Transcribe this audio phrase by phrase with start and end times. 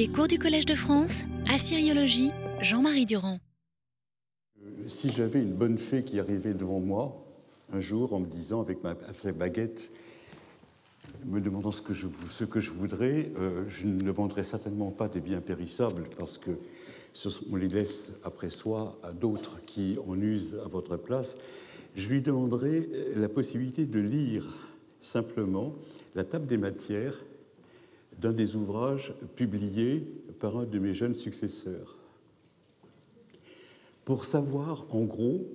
[0.00, 2.30] Les cours du Collège de France, Assyriologie,
[2.62, 3.38] Jean-Marie Durand.
[4.86, 7.22] Si j'avais une bonne fée qui arrivait devant moi
[7.70, 8.78] un jour en me disant avec
[9.12, 9.92] sa baguette,
[11.26, 16.04] me demandant ce que je, voudrais, euh, je ne demanderais certainement pas des biens périssables
[16.18, 16.52] parce que
[17.52, 21.36] on les laisse après soi à d'autres qui en usent à votre place.
[21.94, 24.46] Je lui demanderais la possibilité de lire
[24.98, 25.74] simplement
[26.14, 27.16] la table des matières
[28.20, 30.06] d'un des ouvrages publiés
[30.38, 31.96] par un de mes jeunes successeurs.
[34.04, 35.48] Pour savoir, en gros,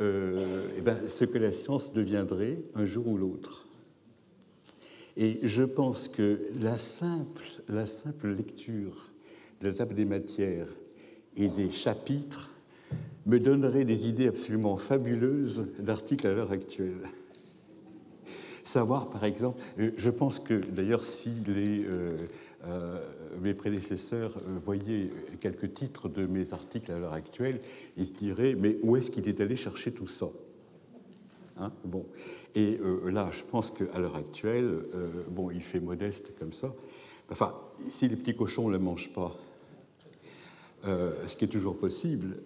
[0.00, 3.66] euh, eh ben, ce que la science deviendrait un jour ou l'autre.
[5.16, 9.12] Et je pense que la simple, la simple lecture
[9.60, 10.68] de la table des matières
[11.36, 12.50] et des chapitres
[13.26, 17.08] me donnerait des idées absolument fabuleuses d'articles à l'heure actuelle.
[18.64, 22.10] Savoir, par exemple, euh, je pense que d'ailleurs, si les, euh,
[22.66, 22.98] euh,
[23.42, 24.32] mes prédécesseurs
[24.64, 25.10] voyaient
[25.42, 27.60] quelques titres de mes articles à l'heure actuelle,
[27.98, 30.28] ils se diraient Mais où est-ce qu'il est allé chercher tout ça?
[31.58, 32.06] Hein bon.
[32.54, 34.86] Et là, je pense qu'à l'heure actuelle,
[35.28, 36.74] bon, il fait modeste comme ça.
[37.30, 37.54] Enfin,
[37.88, 39.36] si les petits cochons ne le mangent pas,
[40.84, 42.38] ce qui est toujours possible,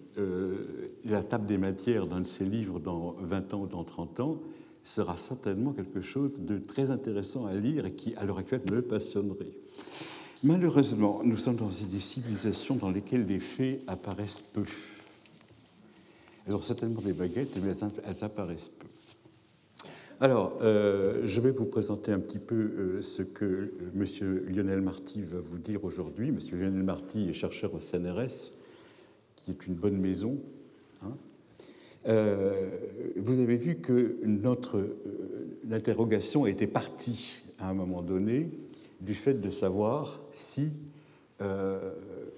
[1.05, 4.39] la table des matières d'un de ces livres dans 20 ans ou dans 30 ans,
[4.83, 8.81] sera certainement quelque chose de très intéressant à lire et qui, à l'heure actuelle, me
[8.81, 9.51] passionnerait.
[10.43, 14.65] Malheureusement, nous sommes dans des civilisations dans lesquelles les faits apparaissent peu.
[16.47, 17.73] Elles ont certainement des baguettes, mais
[18.05, 18.87] elles apparaissent peu.
[20.21, 24.53] Alors, euh, je vais vous présenter un petit peu euh, ce que euh, M.
[24.53, 26.27] Lionel Marty va vous dire aujourd'hui.
[26.27, 26.39] M.
[26.51, 28.51] Lionel Marty est chercheur au CNRS,
[29.37, 30.37] qui est une bonne maison,
[31.03, 31.15] hein,
[32.07, 32.69] euh,
[33.17, 38.49] vous avez vu que notre euh, interrogation était partie à un moment donné
[39.01, 40.71] du fait de savoir si
[41.41, 41.93] euh,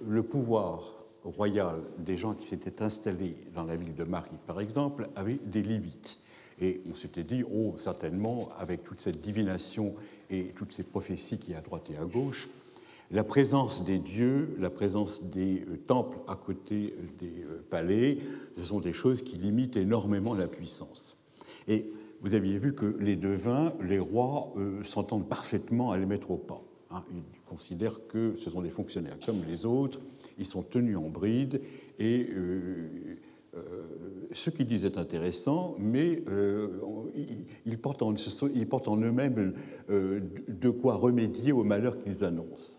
[0.06, 5.08] le pouvoir royal des gens qui s'étaient installés dans la ville de Marie, par exemple,
[5.14, 6.18] avait des limites.
[6.60, 9.94] Et on s'était dit, oh, certainement, avec toute cette divination
[10.30, 12.48] et toutes ces prophéties qui y a à droite et à gauche,
[13.12, 18.18] la présence des dieux, la présence des euh, temples à côté euh, des euh, palais,
[18.56, 21.18] ce sont des choses qui limitent énormément la puissance.
[21.68, 21.92] Et
[22.22, 24.52] vous aviez vu que les devins, les rois,
[24.84, 26.62] s'entendent parfaitement à les mettre au pas.
[26.90, 27.02] Hein.
[27.12, 30.00] Ils considèrent que ce sont des fonctionnaires comme les autres,
[30.38, 31.60] ils sont tenus en bride
[31.98, 32.28] et
[34.32, 36.22] ce qu'ils disent est intéressant, mais
[37.66, 39.52] ils, portent en, en eux-mêmes
[39.88, 42.78] de quoi remédier au malheur qu'ils annoncent.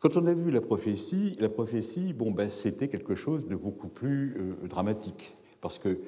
[0.00, 3.88] Quand on a vu la prophétie, la prophétie, bon, ben, c'était quelque chose de beaucoup
[3.88, 5.98] plus euh, dramatique, parce que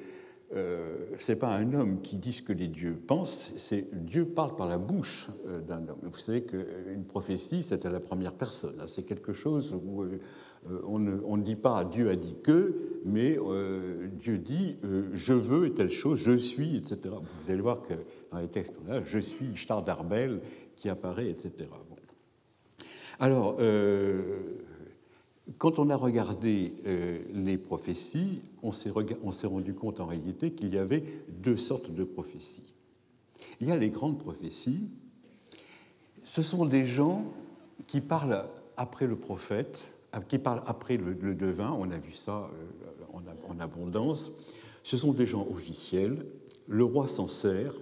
[0.53, 4.25] euh, ce n'est pas un homme qui dit ce que les dieux pensent, c'est Dieu
[4.25, 5.99] parle par la bouche euh, d'un homme.
[6.03, 8.75] Vous savez qu'une prophétie, c'est à la première personne.
[8.79, 8.85] Hein.
[8.87, 10.05] C'est quelque chose où
[10.85, 12.75] on ne, dit pas Dieu a dit que,
[13.05, 13.37] mais
[14.19, 14.77] Dieu dit
[15.13, 17.15] je veux telle chose, je suis, etc.
[17.43, 17.93] Vous allez voir que
[18.31, 20.41] dans les textes là, je suis Ishtar d'Arbel
[20.75, 21.69] qui apparaît, etc.
[23.21, 24.19] Alors, euh,
[25.59, 30.79] quand on a regardé euh, les prophéties, on s'est rendu compte en réalité qu'il y
[30.79, 32.73] avait deux sortes de prophéties.
[33.59, 34.89] Il y a les grandes prophéties.
[36.23, 37.25] Ce sont des gens
[37.87, 38.43] qui parlent
[38.75, 39.93] après le prophète,
[40.27, 42.49] qui parlent après le, devin, on a vu ça
[43.13, 44.31] euh, en abondance.
[44.81, 46.25] Ce sont des gens officiels.
[46.67, 47.73] Le roi s'en sert,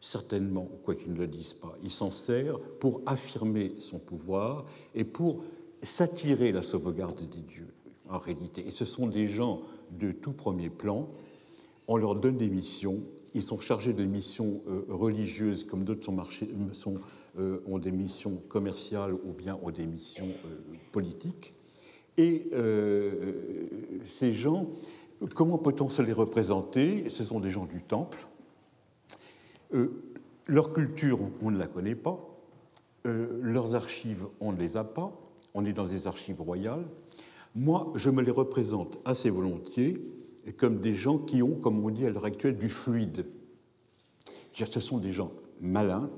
[0.00, 5.04] certainement, quoi qu'ils ne le disent pas, il s'en sert pour affirmer son pouvoir et
[5.04, 5.44] pour
[5.82, 7.68] s'attirer la sauvegarde des dieux,
[8.08, 8.66] en réalité.
[8.66, 11.08] Et ce sont des gens de tout premier plan.
[11.86, 13.00] On leur donne des missions.
[13.34, 16.94] Ils sont chargés de missions euh, religieuses, comme d'autres sont,
[17.38, 21.54] euh, ont des missions commerciales ou bien ont des missions euh, politiques.
[22.16, 22.50] Et
[24.04, 24.68] ces gens,
[25.34, 27.08] comment peut-on se les représenter?
[27.08, 28.26] Ce sont des gens du temple
[30.46, 32.18] leur culture, on ne la connaît pas.
[33.06, 35.12] Euh, leurs archives, on ne les a pas.
[35.54, 36.84] On est dans des archives royales.
[37.54, 40.00] Moi, je me les représente assez volontiers
[40.56, 43.26] comme des gens qui ont, comme on dit à l'heure actuelle, du fluide.
[44.52, 46.10] Ce sont des gens malins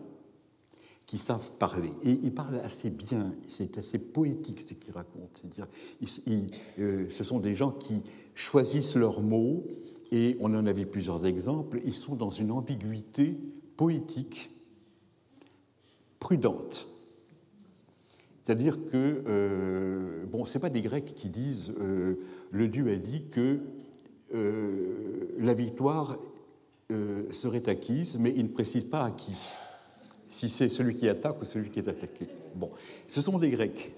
[1.07, 1.91] qui savent parler.
[2.03, 5.29] Et ils parlent assez bien, c'est assez poétique ce qu'ils racontent.
[5.35, 5.69] C'est-à-dire,
[6.79, 8.03] euh, ce sont des gens qui
[8.35, 9.65] choisissent leurs mots,
[10.13, 13.35] et on en a vu plusieurs exemples, ils sont dans une ambiguïté
[13.77, 14.51] poétique
[16.21, 16.87] prudente.
[18.43, 22.17] C'est-à-dire que, euh, bon, ce n'est pas des Grecs qui disent euh,
[22.51, 23.61] le Dieu a dit que
[24.35, 26.19] euh, la victoire
[27.31, 29.33] serait acquise, mais il ne précise pas à qui.
[30.29, 32.27] si c'est celui qui attaque ou celui qui est attaqué.
[32.55, 32.71] Bon,
[33.09, 33.95] ce sont des Grecs.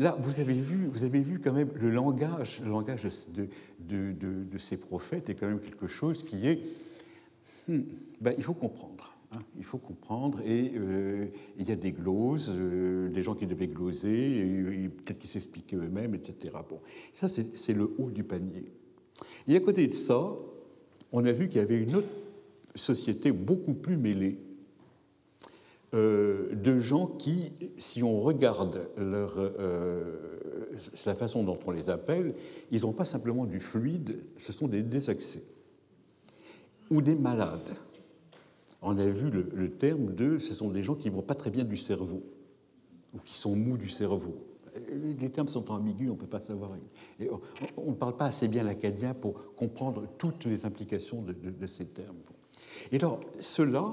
[0.00, 3.06] Là, vous avez vu, vous avez vu quand même le langage, le langage
[3.78, 6.62] de, ces prophètes est quand même quelque chose qui est.
[7.68, 7.80] Hmm,
[8.18, 9.14] ben, il faut comprendre.
[9.30, 10.40] Hein, il faut comprendre.
[10.46, 11.26] Et euh,
[11.58, 16.14] il y a des gloses, euh, des gens qui devaient gloser, peut-être qu'ils s'expliquaient eux-mêmes,
[16.14, 16.54] etc.
[16.66, 16.80] Bon,
[17.12, 18.72] ça, c'est le haut du panier.
[19.46, 20.32] Et à côté de ça,
[21.12, 22.14] on a vu qu'il y avait une autre
[22.74, 24.38] société beaucoup plus mêlée
[25.92, 30.38] euh, de gens qui, si on regarde leur, euh,
[31.04, 32.34] la façon dont on les appelle,
[32.70, 35.42] ils n'ont pas simplement du fluide, ce sont des désaccès
[36.90, 37.70] ou des malades.
[38.82, 41.50] On a vu le, terme de ce sont des gens qui ne vont pas très
[41.50, 42.22] bien du cerveau
[43.12, 44.36] ou qui sont mous du cerveau.
[45.18, 46.70] Les termes sont ambigus, on ne peut pas savoir.
[47.76, 52.16] on ne parle pas assez bien l'acadien pour comprendre toutes les implications de, ces termes.
[52.92, 53.92] Et alors, cela,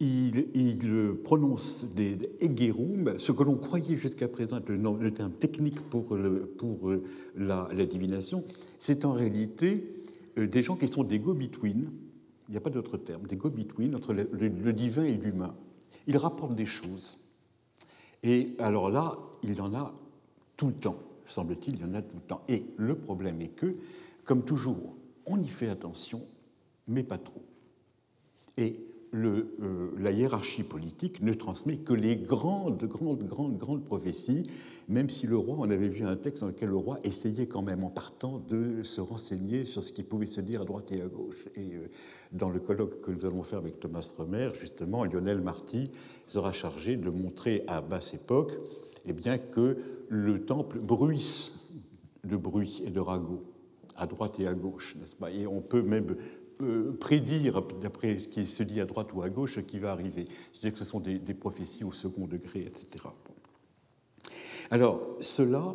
[0.00, 6.14] il, prononce des egerum, ce que l'on croyait jusqu'à présent être le, terme technique pour,
[6.14, 7.02] euh,
[7.36, 8.44] la, divination,
[8.78, 10.02] c'est en réalité
[10.38, 11.90] euh, des gens qui sont des go-between,
[12.48, 15.54] il n'y a pas d'autre terme, des go-between entre le, le, divin et l'humain.
[16.06, 17.18] Ils rapportent des choses.
[18.22, 19.94] Et alors là, il y en a
[20.56, 22.42] tout le temps, semble-t-il, il y en a tout le temps.
[22.48, 23.76] Et le problème est que,
[24.24, 24.94] comme toujours,
[25.26, 26.20] on y fait attention,
[26.88, 27.42] mais pas trop.
[28.58, 28.78] Et
[29.14, 34.50] euh, la hiérarchie politique ne transmet que les grandes, grandes, grandes, grandes prophéties,
[34.88, 37.62] même si le roi, on avait vu un texte dans lequel le roi essayait quand
[37.62, 41.00] même en partant de se renseigner sur ce qui pouvait se dire à droite et
[41.00, 41.48] à gauche.
[41.54, 41.88] Et euh,
[42.32, 45.90] dans le colloque que nous allons faire avec Thomas Stromer, justement, Lionel Marty
[46.26, 48.52] sera chargé de montrer à basse époque
[49.06, 49.78] eh bien, que
[50.08, 51.60] le temple bruisse
[52.24, 53.44] de bruit et de ragots
[53.96, 55.30] à droite et à gauche, n'est-ce pas?
[55.30, 56.16] Et on peut même
[57.00, 60.26] prédire, d'après ce qui se dit à droite ou à gauche, ce qui va arriver.
[60.52, 63.04] C'est-à-dire que ce sont des, prophéties au second degré, etc.
[64.70, 65.74] Alors, cela,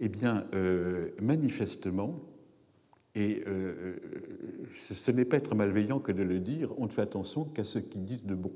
[0.00, 2.20] eh bien, euh, manifestement,
[3.14, 3.96] et euh,
[4.72, 7.78] ce, n'est pas être malveillant que de le dire, on ne fait attention qu'à ce
[7.78, 8.52] qu'ils disent de bon.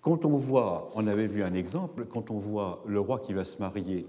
[0.00, 3.44] Quand on voit, on avait vu un exemple, quand on voit le roi qui va
[3.44, 4.06] se marier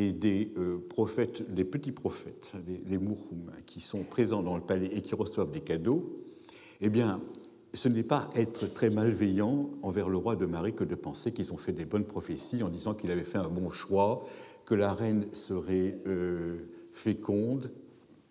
[0.00, 2.54] et des euh, prophètes, des petits prophètes,
[2.86, 6.22] les mouroum, qui sont présents dans le palais et qui reçoivent des cadeaux,
[6.80, 7.20] eh bien,
[7.74, 11.52] ce n'est pas être très malveillant envers le roi de Marie que de penser qu'ils
[11.52, 14.24] ont fait des bonnes prophéties en disant qu'il avait fait un bon choix,
[14.64, 16.56] que la reine serait euh,
[16.94, 17.70] féconde,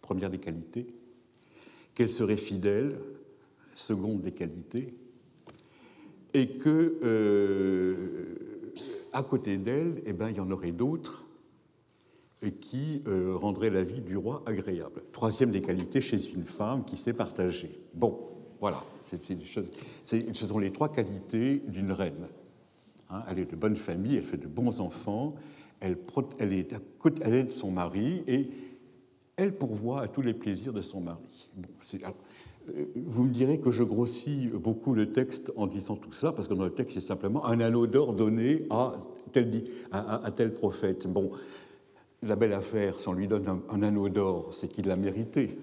[0.02, 0.88] première des qualités,
[1.94, 2.98] qu'elle serait fidèle,
[3.76, 4.96] seconde des qualités,
[6.34, 7.96] et que euh,
[9.14, 11.29] à côté d'elle, eh ben, il y en aurait d'autres
[12.48, 15.04] qui euh, rendrait la vie du roi agréable.
[15.12, 17.70] Troisième des qualités chez une femme qui sait partager.
[17.94, 18.18] Bon,
[18.62, 22.30] voilà, c'est, ce sont les trois qualités d'une reine.
[23.10, 25.36] Hein, elle est de bonne famille, elle fait de bons enfants,
[25.80, 25.98] elle,
[26.54, 26.80] est à
[27.22, 28.50] elle aide son mari et
[29.36, 31.50] elle pourvoit à tous les plaisirs de son mari.
[32.70, 36.48] Euh, vous me direz que je grossis beaucoup le texte en disant tout ça, parce
[36.48, 38.94] que dans le texte, c'est simplement un anneau d'or donné à
[39.32, 41.08] tel, à tel prophète.
[41.08, 41.32] Bon,
[42.22, 45.58] la belle affaire, si on lui donne un, anneau d'or, c'est qu'il l'a mérité.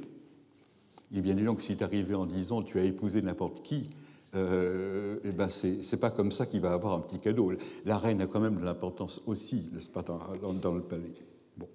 [1.11, 3.91] Il est bien évident que si tu arrivé en disant tu as épousé n'importe qui,
[4.35, 7.53] euh, eh ben c'est pas comme ça qu'il va avoir un petit cadeau.
[7.85, 11.15] La reine a quand même de l'importance aussi, n'est-ce pas, dans, le palais.
[11.57, 11.69] Bon.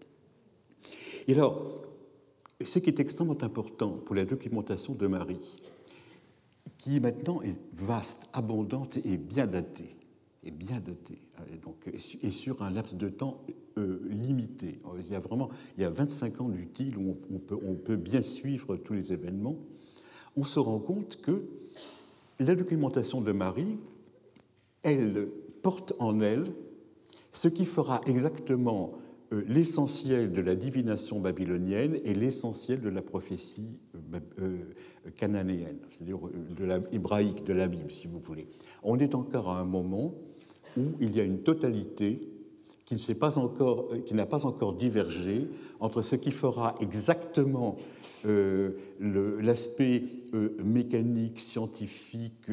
[1.27, 1.81] Et alors,
[2.63, 5.57] ce qui est extrêmement important pour la documentation de Marie,
[6.77, 9.95] qui maintenant est vaste, abondante et bien datée,
[10.43, 11.21] est bien daté,
[11.53, 13.43] et, donc, et sur un laps de temps
[13.77, 14.79] euh, limité.
[14.99, 17.95] Il y a vraiment il y a 25 ans d'utile où on, peut, on peut
[17.95, 19.55] bien suivre tous les événements.
[20.35, 21.45] On se rend compte que
[22.39, 23.77] la documentation de Marie,
[24.83, 25.29] elle
[25.61, 26.51] porte en elle
[27.33, 28.93] ce qui fera exactement
[29.31, 33.79] euh, l'essentiel de la divination babylonienne et l'essentiel de la prophétie
[34.41, 34.57] euh,
[35.15, 36.19] cananéenne, c'est-à-dire
[36.57, 38.47] de la hébraïque de la Bible, si vous voulez.
[38.83, 40.13] On est encore à un moment
[40.77, 42.19] où il y a une totalité
[42.95, 45.47] qui n'a pas, encore, euh, divergé
[45.79, 47.77] entre ce qui fera exactement
[48.25, 52.51] euh, l'aspect euh, mécanique, scientifique,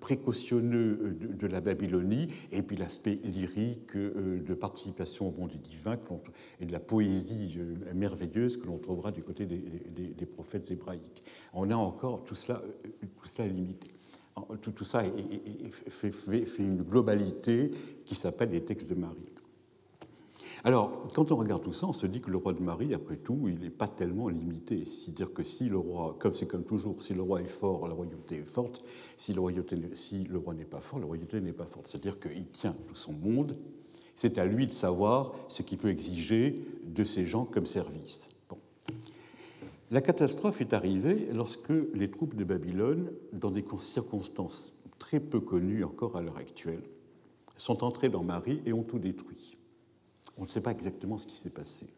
[0.00, 5.96] précautionneux de, la Babylonie, et puis l'aspect lyrique de participation au monde divin
[6.60, 7.58] et de la poésie
[7.94, 11.22] merveilleuse que l'on trouvera du côté des, des, prophètes hébraïques.
[11.54, 12.62] On a encore tout cela,
[13.16, 13.88] tout cela limité
[14.60, 15.02] tout, ça
[15.88, 16.12] fait,
[16.58, 17.70] une globalité
[18.04, 19.16] qui s'appelle les textes de Marie.
[20.64, 23.16] Alors, quand on regarde tout ça, on se dit que le roi de Marie, après
[23.16, 24.84] tout, il n'est pas tellement limité.
[24.86, 27.94] C'est-à-dire que si le roi, comme c'est comme toujours, si le roi est fort, la
[27.94, 28.84] royauté est forte.
[29.16, 31.88] Si le, royauté, si le roi n'est pas fort, la royauté n'est pas forte.
[31.88, 33.56] C'est-à-dire qu'il tient tout son monde.
[34.14, 38.31] C'est à lui de savoir ce qu'il peut exiger de ces gens comme service.
[39.92, 45.84] La catastrophe est arrivée lorsque les troupes de Babylone, dans des circonstances très peu connues
[45.84, 46.80] encore à l'heure actuelle,
[47.58, 49.58] sont entrées dans Marie et ont tout détruit.
[50.38, 51.88] On ne sait pas exactement ce qui s'est passé.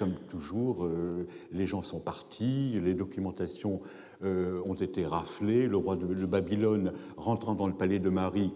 [0.00, 3.82] Comme toujours, euh, les gens sont partis, les documentations
[4.24, 5.68] euh, ont été raflées.
[5.68, 8.50] Le roi de, Babylone, rentrant dans le palais de Marie,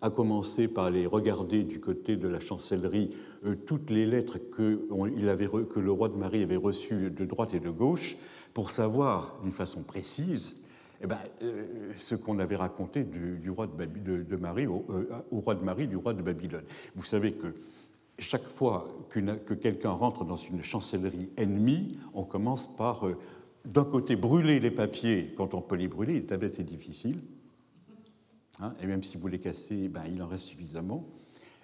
[0.00, 3.10] a commencé par les regarder du côté de la chancellerie
[3.44, 7.70] euh, toutes les lettres que, le roi de Marie avait reçues de droite et de
[7.70, 8.16] gauche
[8.54, 10.64] pour savoir d'une façon précise
[11.00, 11.18] eh ben,
[11.96, 14.84] ce qu'on avait raconté du, roi de, Marie au,
[15.30, 16.64] au, roi de Marie du roi de Babylone.
[16.96, 17.54] Vous savez que
[18.18, 23.16] chaque fois que quelqu'un rentre dans une chancellerie ennemie, on commence par, euh,
[23.64, 26.14] d'un côté, brûler les papiers quand on peut les brûler.
[26.14, 27.20] Les tablettes, c'est difficile.
[28.60, 31.08] Hein, et même si vous les cassez, ben, il en reste suffisamment.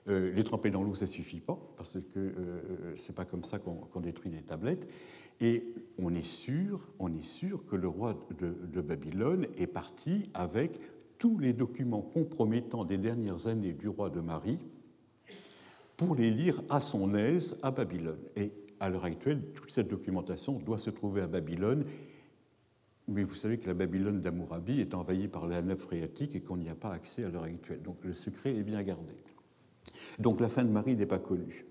[0.08, 3.24] Euh, les tremper dans l'eau, ça ne suffit pas, parce que euh, ce n'est pas
[3.24, 4.88] comme ça qu'on détruit les tablettes.
[5.40, 10.78] Et on est sûr, on est sûr que le roi de Babylone est parti avec
[11.18, 14.58] tous les documents compromettants des dernières années du roi de Marie,
[15.96, 18.18] pour les lire à son aise à Babylone.
[18.36, 21.84] Et à l'heure actuelle, toute cette documentation doit se trouver à Babylone.
[23.06, 26.56] Mais vous savez que la Babylone d'Amourabi est envahie par la nappe phréatique et qu'on
[26.56, 27.82] n'y a pas accès à l'heure actuelle.
[27.82, 29.14] Donc le secret est bien gardé.
[30.18, 31.66] Donc la fin de Marie n'est pas connue.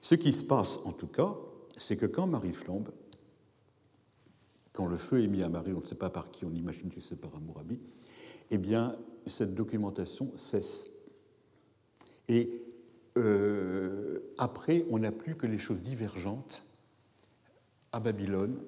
[0.00, 1.34] Ce qui se passe en tout cas,
[1.76, 2.90] c'est que quand Marie flambe,
[4.72, 6.90] quand le feu est mis à Marie, on ne sait pas par qui, on imagine
[6.90, 7.80] que c'est par Amourabi,
[8.50, 8.96] eh bien
[9.26, 10.90] cette documentation cesse.
[12.28, 12.62] Et
[13.16, 16.66] euh, après, on n'a plus que les choses divergentes
[17.92, 18.60] à Babylone,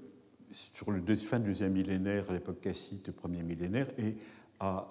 [0.56, 4.16] sur le fin du deuxième millénaire, à l'époque cassite, premier millénaire, et
[4.58, 4.88] à,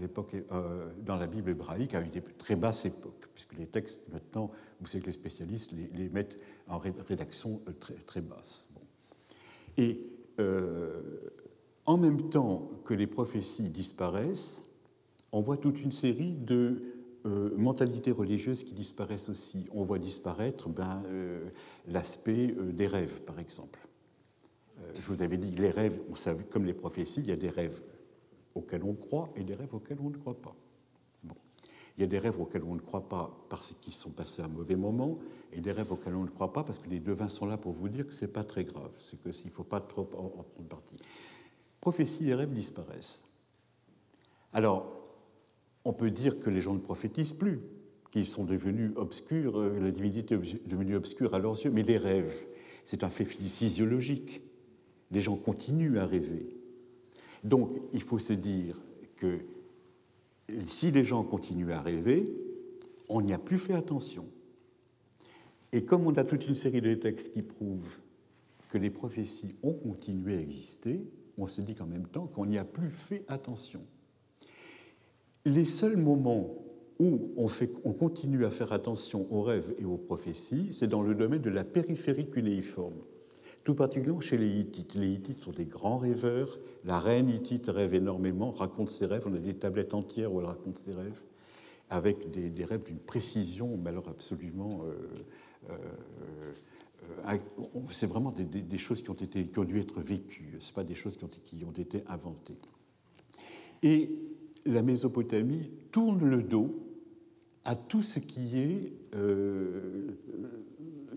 [0.00, 4.50] l'époque, euh, dans la Bible hébraïque, à une très basse époque, puisque les textes, maintenant,
[4.80, 8.68] vous savez que les spécialistes les, mettent en rédaction euh, très, très basse.
[9.76, 10.00] Et
[11.84, 14.64] en même temps que les prophéties disparaissent,
[15.32, 16.82] on voit toute une série de
[17.26, 19.66] euh, mentalités religieuses qui disparaissent aussi.
[19.72, 21.48] On voit disparaître ben, euh,
[21.88, 23.87] l'aspect euh, des rêves, par exemple.
[24.98, 27.82] Je vous avais dit, les rêves, on comme les prophéties, il y a des rêves
[28.54, 30.54] auxquels on croit et des rêves auxquels on ne croit pas.
[31.96, 34.44] Il y a des rêves auxquels on ne croit pas parce qu'ils sont passés à
[34.44, 35.18] un mauvais moment,
[35.52, 37.72] et des rêves auxquels on ne croit pas parce que les devins sont là pour
[37.72, 40.28] vous dire que ce n'est pas très grave, c'est qu'il ne faut pas trop en
[40.28, 40.96] prendre parti.
[41.80, 43.26] Prophéties et rêves disparaissent.
[44.52, 44.92] Alors,
[45.84, 47.60] on peut dire que les gens ne prophétisent plus,
[48.10, 51.98] qu'ils sont devenus obscurs, euh, la divinité est devenue obscure à leurs yeux, mais les
[51.98, 52.46] rêves,
[52.84, 54.40] c'est un fait physiologique.
[55.10, 56.46] Les gens continuent à rêver.
[57.44, 58.80] Donc, il faut se dire
[59.16, 59.38] que
[60.64, 62.24] si les gens continuent à rêver,
[63.08, 64.26] on n'y a plus fait attention.
[65.72, 67.98] Et comme on a toute une série de textes qui prouvent
[68.70, 72.58] que les prophéties ont continué à exister, on se dit qu'en même temps qu'on n'y
[72.58, 73.80] a plus fait attention.
[75.44, 76.54] Les seuls moments
[76.98, 77.46] où on,
[77.84, 81.50] on, continue à faire attention aux rêves et aux prophéties, c'est dans le domaine de
[81.50, 82.98] la périphérique cunéiforme,
[83.68, 84.94] tout particulièrement chez les Hittites.
[84.94, 86.58] Les Hittites sont des grands rêveurs.
[86.86, 89.24] La reine hittite rêve énormément, raconte ses rêves.
[89.26, 91.22] On a des tablettes entières où elle raconte ses rêves,
[91.90, 94.84] avec des, rêves d'une précision, mais alors absolument.
[94.84, 95.76] Euh, euh,
[97.28, 97.38] euh,
[97.90, 100.94] c'est vraiment des, choses qui ont, été, qui ont dû être vécues, ce pas des
[100.94, 102.56] choses qui ont été inventées.
[103.82, 104.10] Et
[104.64, 106.87] la Mésopotamie tourne le dos
[107.68, 110.16] à tout ce qui est euh,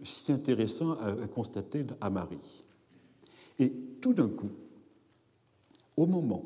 [0.03, 2.65] si intéressant à, constater à Marie.
[3.57, 4.49] Et tout d'un coup,
[5.95, 6.43] au moment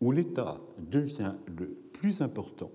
[0.00, 2.70] où l'État devient le plus important,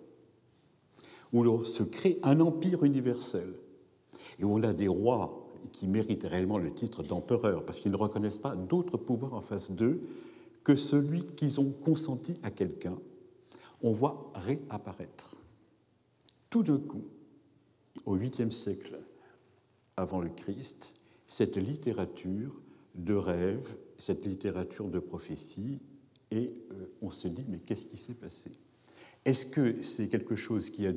[1.31, 3.53] où l'on se crée un empire universel,
[4.37, 7.97] et où on a des rois qui méritent réellement le titre d'empereur, parce qu'ils ne
[7.97, 10.01] reconnaissent pas d'autre pouvoir en face d'eux
[10.65, 12.97] que celui qu'ils ont consenti à quelqu'un,
[13.81, 15.37] on voit réapparaître
[16.51, 17.05] tout d'un coup,
[18.05, 18.99] au 8e siècle
[19.97, 20.93] avant le Christ,
[21.27, 22.61] cette littérature
[22.93, 25.79] de rêve, cette littérature de prophétie,
[26.29, 28.51] et euh, on se dit, mais qu'est-ce qui s'est passé?
[29.25, 30.93] Est-ce que c'est quelque chose qui a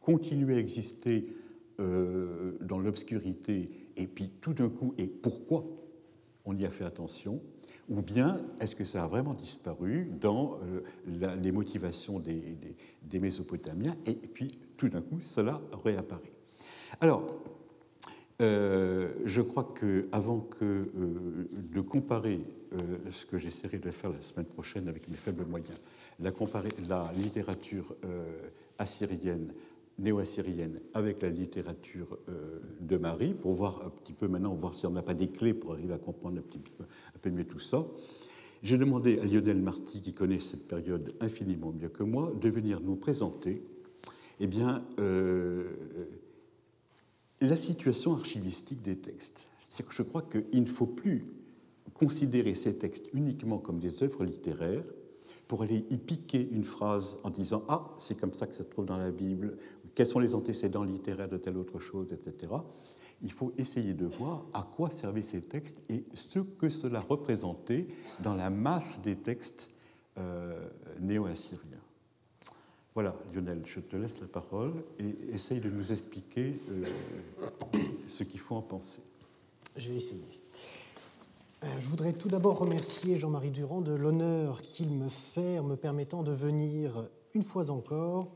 [0.00, 1.32] continué à exister
[1.78, 5.64] euh, dans l'obscurité, et puis tout d'un coup, et pourquoi
[6.44, 7.40] on y a fait attention?
[7.88, 12.56] Ou bien est-ce que ça a vraiment disparu dans euh, les motivations des,
[13.20, 13.96] Mésopotamiens?
[14.80, 16.32] Tout d'un coup cela réapparaît
[17.00, 17.26] Alors,
[18.40, 20.88] Euh, je crois que avant que euh,
[21.52, 22.40] de comparer
[23.10, 25.78] ce que j'essaierai de faire la semaine prochaine avec mes faibles moyens,
[26.20, 27.94] la, comparer, la littérature
[28.78, 29.52] assyrienne,
[29.98, 32.16] néo-assyrienne, avec la littérature
[32.80, 35.52] de Marie, pour voir un petit peu maintenant, voir si on n'a pas des clés
[35.52, 36.84] pour arriver à comprendre un, petit peu,
[37.20, 37.84] peu mieux tout ça.
[38.62, 42.80] J'ai demandé à Lionel Marty, qui connaît cette période infiniment mieux que moi, de venir
[42.80, 43.62] nous présenter
[44.40, 45.68] eh bien, euh,
[47.40, 49.48] la situation archivistique des textes.
[49.88, 51.24] je crois qu'il ne faut plus
[51.94, 54.84] considérer ces textes uniquement comme des œuvres littéraires
[55.46, 58.68] pour aller y piquer une phrase en disant Ah, c'est comme ça que ça se
[58.68, 59.58] trouve dans la Bible,
[59.94, 62.48] quels sont les antécédents littéraires de telle autre chose, etc
[63.22, 67.86] il faut essayer de voir à quoi servaient ces textes et ce que cela représentait
[68.20, 69.70] dans la masse des textes
[70.18, 70.68] euh,
[71.00, 71.79] néo-assyriens.
[72.94, 76.84] Voilà, Lionel, je te laisse la parole et essaye de nous expliquer euh,
[78.06, 79.00] ce qu'il faut en penser.
[79.76, 80.24] Je vais essayer.
[81.62, 85.76] Euh, je voudrais tout d'abord remercier Jean-Marie Durand de l'honneur qu'il me fait en me
[85.76, 88.32] permettant de venir une fois encore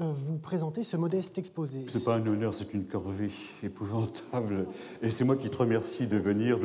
[0.00, 1.86] euh, vous présenter ce modeste exposé.
[1.86, 3.30] Ce n'est pas un honneur, c'est une corvée
[3.62, 4.66] épouvantable.
[5.02, 6.58] Et c'est moi qui te remercie de venir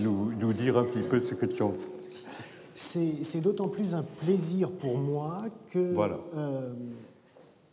[0.00, 1.93] nous, nous, dire un petit peu ce que tu en penses.
[3.22, 5.38] C'est d'autant plus un plaisir pour moi
[5.70, 6.18] que voilà.
[6.36, 6.72] Euh,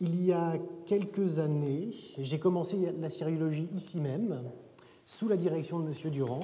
[0.00, 4.42] il y a quelques années, j'ai commencé la syriologie ici même,
[5.06, 6.10] sous la direction de M.
[6.10, 6.40] Durand.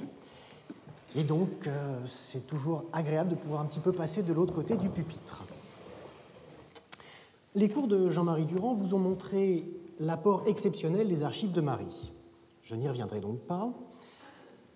[1.16, 4.76] Et donc, euh, c'est toujours agréable de pouvoir un petit peu passer de l'autre côté
[4.76, 5.44] du pupitre.
[7.56, 9.64] Les cours de Jean-Marie Durand vous ont montré
[9.98, 12.12] l'apport exceptionnel des archives de Marie.
[12.62, 13.72] Je n'y reviendrai donc pas,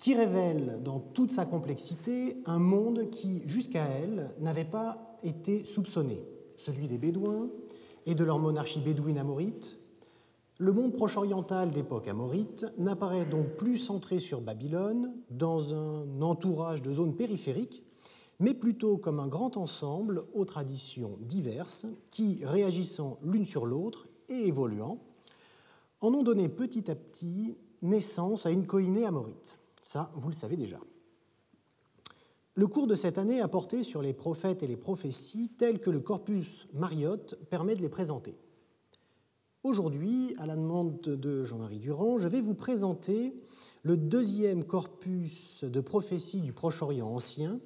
[0.02, 6.20] qui révèle dans toute sa complexité un monde qui, jusqu'à elle, n'avait pas été soupçonné,
[6.56, 7.48] celui des Bédouins
[8.04, 9.78] et de leur monarchie bédouine amorite.
[10.58, 16.92] Le monde proche-oriental d'époque amorite n'apparaît donc plus centré sur Babylone, dans un entourage de
[16.92, 17.84] zones périphériques,
[18.40, 24.48] mais plutôt comme un grand ensemble aux traditions diverses qui, réagissant l'une sur l'autre et
[24.48, 24.98] évoluant,
[26.00, 29.60] en ont donné petit à petit naissance à une coïnée amorite.
[29.82, 30.78] Ça, vous le savez déjà.
[32.54, 35.90] Le cours de cette année a porté sur les prophètes et les prophéties tels que
[35.90, 38.36] le corpus Mariotte permet de les présenter.
[39.64, 43.34] Aujourd'hui, à la demande de Jean-Marie Durand, je vais vous présenter
[43.82, 47.58] le deuxième corpus de prophéties du Proche-Orient ancien,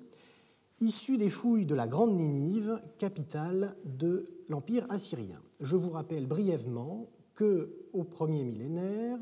[0.81, 5.43] issu des fouilles de la Grande Ninive, capitale de l'Empire assyrien.
[5.61, 9.19] Je vous rappelle brièvement que au premier millénaire,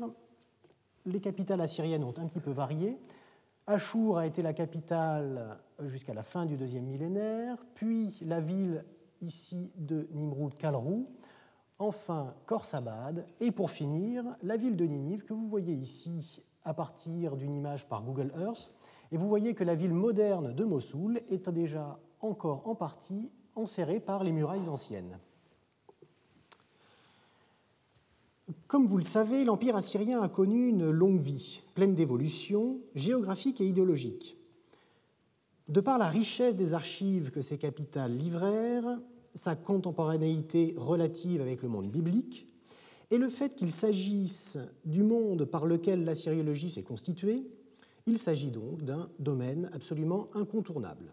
[1.05, 2.99] les capitales assyriennes ont un petit peu varié.
[3.67, 8.85] Achour a été la capitale jusqu'à la fin du deuxième millénaire, puis la ville
[9.21, 11.09] ici de Nimrud Kalrou,
[11.79, 17.35] enfin Khorsabad, et pour finir, la ville de Ninive que vous voyez ici à partir
[17.35, 18.73] d'une image par Google Earth,
[19.11, 23.99] et vous voyez que la ville moderne de Mossoul est déjà encore en partie enserrée
[23.99, 25.19] par les murailles anciennes.
[28.67, 33.67] Comme vous le savez, l'Empire assyrien a connu une longue vie, pleine d'évolutions géographiques et
[33.67, 34.37] idéologiques.
[35.67, 38.99] De par la richesse des archives que ces capitales livrèrent,
[39.33, 42.47] sa contemporanéité relative avec le monde biblique,
[43.09, 47.47] et le fait qu'il s'agisse du monde par lequel l'assyriologie s'est constituée,
[48.05, 51.11] il s'agit donc d'un domaine absolument incontournable.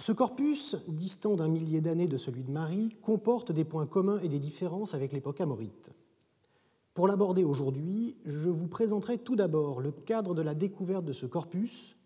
[0.00, 4.28] Ce corpus, distant d'un millier d'années de celui de Marie, comporte des points communs et
[4.28, 5.90] des différences avec l'époque amorite.
[6.94, 11.26] Pour l'aborder aujourd'hui, je vous présenterai tout d'abord le cadre de la découverte de ce
[11.26, 11.96] corpus,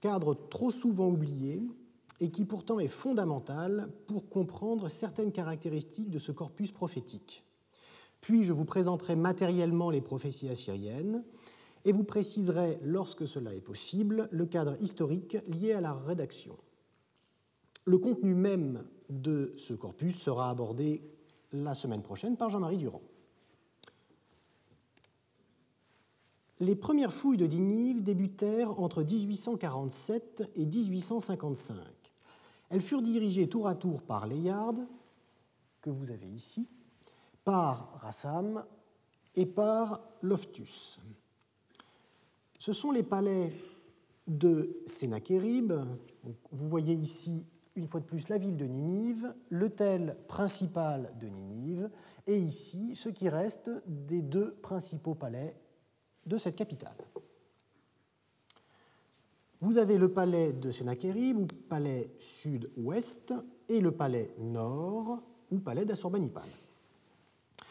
[0.00, 1.62] cadre trop souvent oublié
[2.20, 7.44] et qui pourtant est fondamental pour comprendre certaines caractéristiques de ce corpus prophétique.
[8.20, 11.24] Puis je vous présenterai matériellement les prophéties assyriennes
[11.84, 16.56] et vous préciserai, lorsque cela est possible, le cadre historique lié à la rédaction.
[17.88, 21.00] Le contenu même de ce corpus sera abordé
[21.52, 23.00] la semaine prochaine par Jean-Marie Durand.
[26.60, 31.76] Les premières fouilles de Dinive débutèrent entre 1847 et 1855.
[32.68, 34.74] Elles furent dirigées tour à tour par Layard,
[35.80, 36.68] que vous avez ici,
[37.42, 38.66] par Rassam
[39.34, 41.00] et par Loftus.
[42.58, 43.50] Ce sont les palais
[44.26, 45.72] de Sénachérib.
[46.52, 47.46] Vous voyez ici,
[47.78, 51.90] une fois de plus, la ville de Ninive, l'hôtel principal de Ninive,
[52.26, 55.54] et ici, ce qui reste des deux principaux palais
[56.26, 56.96] de cette capitale.
[59.60, 63.32] Vous avez le palais de Sénachérib, ou palais sud-ouest,
[63.68, 66.48] et le palais nord, ou palais d'Assurbanipal.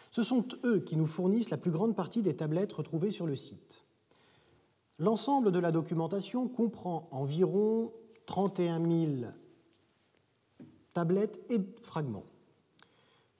[0.09, 3.35] Ce sont eux qui nous fournissent la plus grande partie des tablettes retrouvées sur le
[3.35, 3.83] site.
[4.99, 7.91] L'ensemble de la documentation comprend environ
[8.25, 9.31] 31 000
[10.97, 12.25] tablettes et fragments.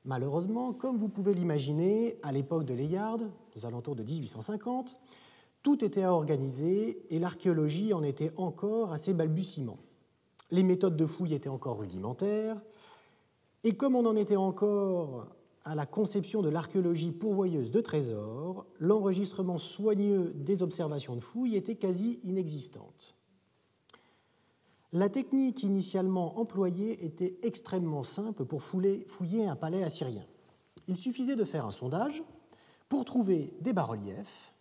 [0.06, 3.18] Malheureusement, comme vous pouvez l'imaginer, à l'époque de Layard,
[3.56, 4.96] aux alentours de 1850,
[5.64, 9.80] tout était à organiser et l'archéologie en était encore à ses balbutiements.
[10.52, 12.62] Les méthodes de fouille étaient encore rudimentaires,
[13.64, 15.26] et comme on en était encore
[15.66, 21.74] à la conception de l'archéologie pourvoyeuse de trésors, l'enregistrement soigneux des observations de fouilles était
[21.74, 23.17] quasi inexistante.
[24.98, 30.26] La technique initialement employée était extrêmement simple pour fouiller un palais assyrien.
[30.88, 32.24] Il suffisait de faire un sondage
[32.90, 34.56] pour trouver des bas-reliefs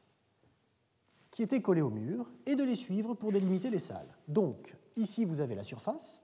[1.31, 4.15] qui étaient collés au mur et de les suivre pour délimiter les salles.
[4.29, 6.23] Donc, ici, vous avez la surface.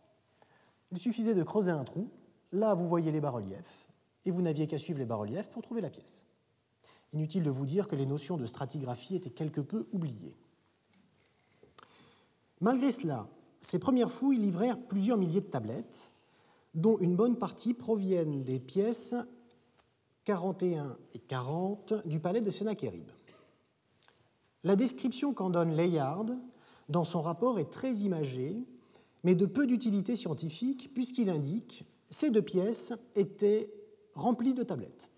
[0.90, 2.11] Il suffisait de creuser un trou.
[2.53, 3.88] Là, vous voyez les bas-reliefs
[4.27, 6.27] et vous n'aviez qu'à suivre les bas-reliefs pour trouver la pièce.
[7.14, 10.37] Inutile de vous dire que les notions de stratigraphie étaient quelque peu oubliées.
[12.61, 13.27] Malgré cela,
[13.62, 16.11] ces premières fouilles livrèrent plusieurs milliers de tablettes,
[16.75, 19.14] dont une bonne partie proviennent des pièces
[20.25, 23.09] 41 et 40 du palais de Sennacherib.
[24.64, 26.27] La description qu'en donne Layard
[26.88, 28.64] dans son rapport est très imagée,
[29.22, 33.72] mais de peu d'utilité scientifique, puisqu'il indique ces deux pièces étaient
[34.14, 35.11] remplies de tablettes.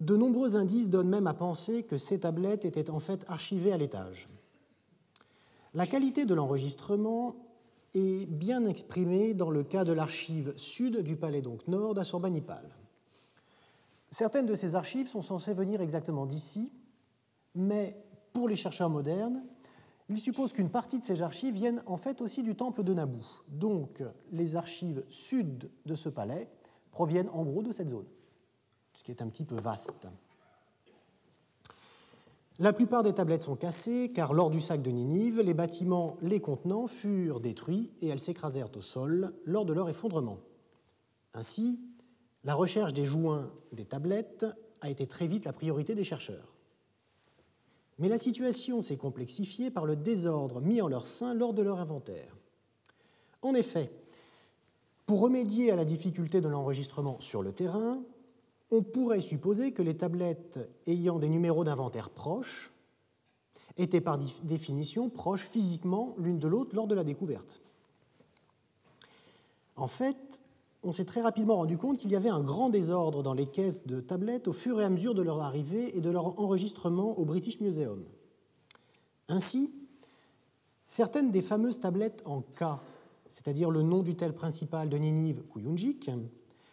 [0.00, 3.76] De nombreux indices donnent même à penser que ces tablettes étaient en fait archivées à
[3.76, 4.28] l'étage.
[5.78, 7.36] La qualité de l'enregistrement
[7.94, 12.68] est bien exprimée dans le cas de l'archive sud du palais donc nord d'Assurbanipal.
[14.10, 16.72] Certaines de ces archives sont censées venir exactement d'ici,
[17.54, 17.96] mais
[18.32, 19.44] pour les chercheurs modernes,
[20.08, 23.44] ils supposent qu'une partie de ces archives viennent en fait aussi du temple de Naboo.
[23.46, 26.50] Donc les archives sud de ce palais
[26.90, 28.08] proviennent en gros de cette zone,
[28.94, 30.08] ce qui est un petit peu vaste.
[32.60, 36.40] La plupart des tablettes sont cassées car lors du sac de Ninive, les bâtiments les
[36.40, 40.38] contenant furent détruits et elles s'écrasèrent au sol lors de leur effondrement.
[41.34, 41.80] Ainsi,
[42.42, 44.46] la recherche des joints des tablettes
[44.80, 46.52] a été très vite la priorité des chercheurs.
[47.98, 51.78] Mais la situation s'est complexifiée par le désordre mis en leur sein lors de leur
[51.78, 52.36] inventaire.
[53.42, 53.92] En effet,
[55.06, 58.02] pour remédier à la difficulté de l'enregistrement sur le terrain,
[58.70, 62.70] on pourrait supposer que les tablettes ayant des numéros d'inventaire proches
[63.76, 67.60] étaient par définition proches physiquement l'une de l'autre lors de la découverte.
[69.76, 70.42] En fait,
[70.82, 73.86] on s'est très rapidement rendu compte qu'il y avait un grand désordre dans les caisses
[73.86, 77.24] de tablettes au fur et à mesure de leur arrivée et de leur enregistrement au
[77.24, 78.04] British Museum.
[79.28, 79.70] Ainsi,
[80.86, 82.80] certaines des fameuses tablettes en K,
[83.28, 86.10] c'est-à-dire le nom du principal de Ninive, Kuyunjik,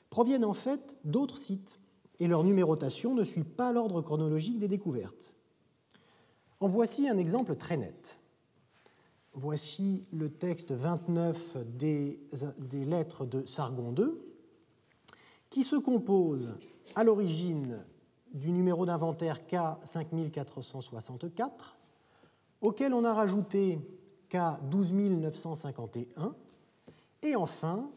[0.09, 1.79] proviennent en fait d'autres sites,
[2.19, 5.33] et leur numérotation ne suit pas l'ordre chronologique des découvertes.
[6.59, 8.19] En voici un exemple très net.
[9.33, 12.19] Voici le texte 29 des,
[12.57, 14.11] des lettres de Sargon II,
[15.49, 16.53] qui se compose
[16.95, 17.83] à l'origine
[18.33, 21.75] du numéro d'inventaire K5464,
[22.61, 23.79] auquel on a rajouté
[24.31, 26.31] K12951,
[27.21, 27.89] et enfin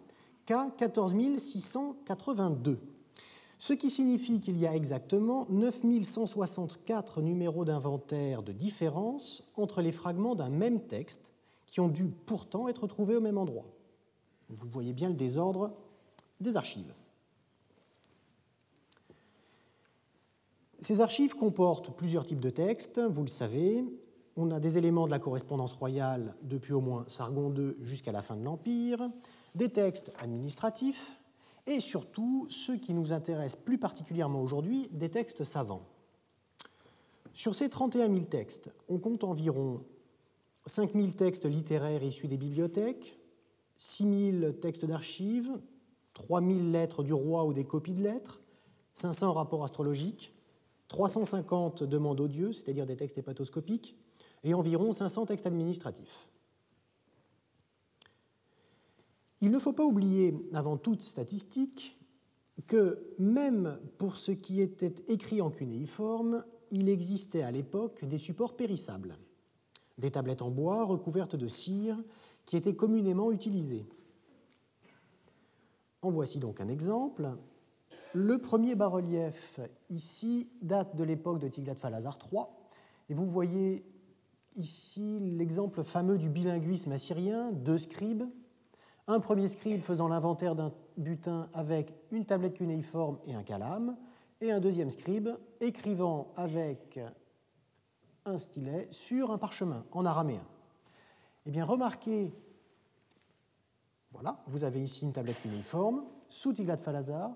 [0.47, 2.79] K14682
[3.59, 10.37] ce qui signifie qu'il y a exactement 9164 numéros d'inventaire de différence entre les fragments
[10.37, 11.33] d'un même texte
[11.67, 13.67] qui ont dû pourtant être trouvés au même endroit.
[14.49, 15.73] Vous voyez bien le désordre
[16.41, 16.95] des archives.
[20.81, 23.85] Ces archives comportent plusieurs types de textes, vous le savez.
[24.37, 28.23] On a des éléments de la correspondance royale depuis au moins Sargon II jusqu'à la
[28.23, 29.11] fin de l'Empire,
[29.57, 31.18] des textes administratifs,
[31.69, 35.87] et surtout ceux qui nous intéressent plus particulièrement aujourd'hui, des textes savants.
[37.35, 39.85] Sur ces 31 000 textes, on compte environ
[40.65, 43.19] 5 000 textes littéraires issus des bibliothèques,
[43.77, 45.61] 6 000 textes d'archives,
[46.15, 48.41] 3 000 lettres du roi ou des copies de lettres,
[48.95, 50.33] 500 rapports astrologiques,
[50.89, 53.95] 350 demandes odieux, c'est-à-dire des textes hépatoscopiques,
[54.43, 56.29] et environ 500 textes administratifs.
[59.41, 61.99] Il ne faut pas oublier, avant toute statistique,
[62.67, 68.57] que même pour ce qui était écrit en cunéiforme, il existait à l'époque des supports
[68.57, 69.17] périssables,
[69.97, 72.03] des tablettes en bois recouvertes de cire
[72.47, 73.87] qui étaient communément utilisées.
[76.03, 77.31] En voici donc un exemple.
[78.13, 82.43] Le premier bas-relief ici date de l'époque de Tiglath-Phalazar III,
[83.09, 83.85] et vous voyez
[84.57, 88.25] ici l'exemple fameux du bilinguisme assyrien, deux scribes
[89.09, 93.97] un premier scribe faisant l'inventaire d'un butin avec une tablette cunéiforme et un calame,
[94.41, 97.01] et un deuxième scribe écrivant avec
[98.25, 100.45] un stylet sur un parchemin en araméen.
[101.47, 102.33] Eh bien, remarquez,
[104.13, 107.33] voilà, vous avez ici une tablette cunéiforme, sous Tiglath-Phalazar,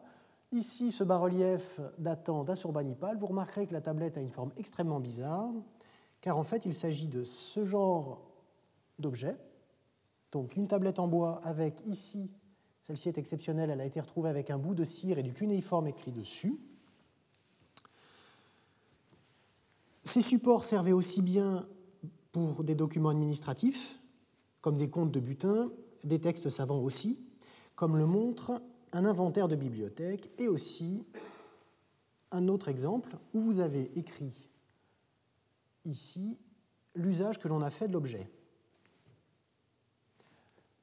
[0.52, 5.48] Ici, ce bas-relief datant d'Assurbanipal, vous remarquerez que la tablette a une forme extrêmement bizarre,
[6.20, 8.20] car en fait, il s'agit de ce genre
[8.98, 9.38] d'objet.
[10.32, 12.30] Donc, une tablette en bois avec ici,
[12.82, 15.86] celle-ci est exceptionnelle, elle a été retrouvée avec un bout de cire et du cunéiforme
[15.86, 16.58] écrit dessus.
[20.04, 21.66] Ces supports servaient aussi bien
[22.32, 24.00] pour des documents administratifs,
[24.60, 25.70] comme des comptes de butin,
[26.02, 27.20] des textes savants aussi,
[27.76, 31.06] comme le montre un inventaire de bibliothèque et aussi
[32.30, 34.48] un autre exemple où vous avez écrit
[35.84, 36.38] ici
[36.94, 38.30] l'usage que l'on a fait de l'objet.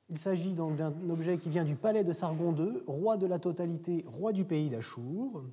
[0.10, 3.38] Il s'agit donc d'un objet qui vient du palais de Sargon II, roi de la
[3.38, 5.44] totalité, roi du pays d'Achour.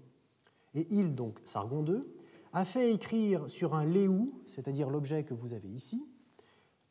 [0.74, 2.02] Et il, donc Sargon II,
[2.52, 6.06] a fait écrire sur un léou, c'est-à-dire l'objet que vous avez ici,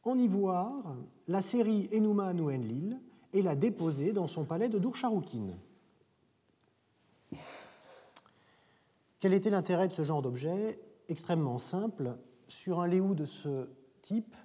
[0.03, 0.95] en ivoire,
[1.27, 2.99] la série Enuma Nouenlil,
[3.33, 5.57] et l'a déposé dans son palais de Dourcharoukine.
[9.19, 10.79] Quel était l'intérêt de ce genre d'objet?
[11.09, 12.15] Extrêmement simple.
[12.47, 13.67] Sur un léou de ce
[14.03, 14.35] type,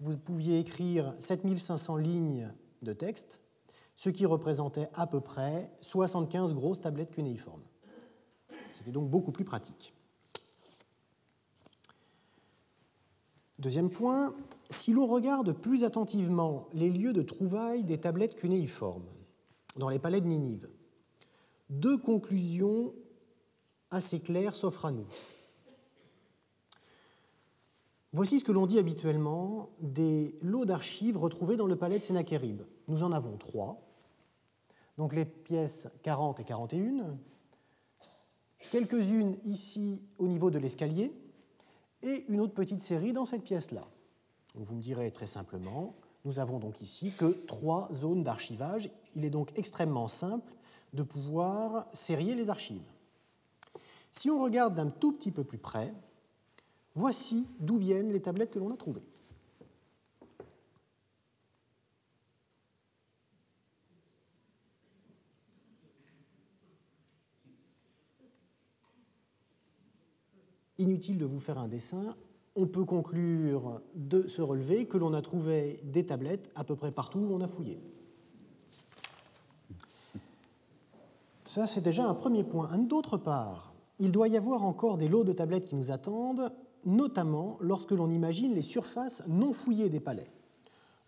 [0.00, 3.40] vous pouviez écrire 7500 lignes de texte,
[3.96, 7.62] ce qui représentait à peu près 75 grosses tablettes cunéiformes.
[8.72, 9.94] C'était donc beaucoup plus pratique.
[13.58, 14.34] Deuxième point,
[14.68, 19.06] si l'on regarde plus attentivement les lieux de trouvailles des tablettes cunéiformes
[19.76, 20.68] dans les palais de Ninive,
[21.70, 22.92] deux conclusions
[23.90, 25.06] assez claires s'offrent à nous.
[28.16, 32.62] Voici ce que l'on dit habituellement des lots d'archives retrouvés dans le palais de Sénachérib.
[32.88, 33.82] Nous en avons trois,
[34.96, 37.18] donc les pièces 40 et 41,
[38.70, 41.12] quelques-unes ici au niveau de l'escalier,
[42.02, 43.82] et une autre petite série dans cette pièce-là.
[44.54, 48.88] Vous me direz très simplement, nous avons donc ici que trois zones d'archivage.
[49.14, 50.54] Il est donc extrêmement simple
[50.94, 52.90] de pouvoir sérier les archives.
[54.10, 55.92] Si on regarde d'un tout petit peu plus près,
[56.96, 59.04] voici d'où viennent les tablettes que l'on a trouvées.
[70.78, 72.16] Inutile de vous faire un dessin,
[72.54, 76.92] on peut conclure de ce relevé que l'on a trouvé des tablettes à peu près
[76.92, 77.78] partout où on a fouillé.
[81.44, 82.76] Ça, c'est déjà un premier point.
[82.76, 86.52] D'autre part, il doit y avoir encore des lots de tablettes qui nous attendent,
[86.86, 90.30] notamment lorsque l'on imagine les surfaces non fouillées des palais.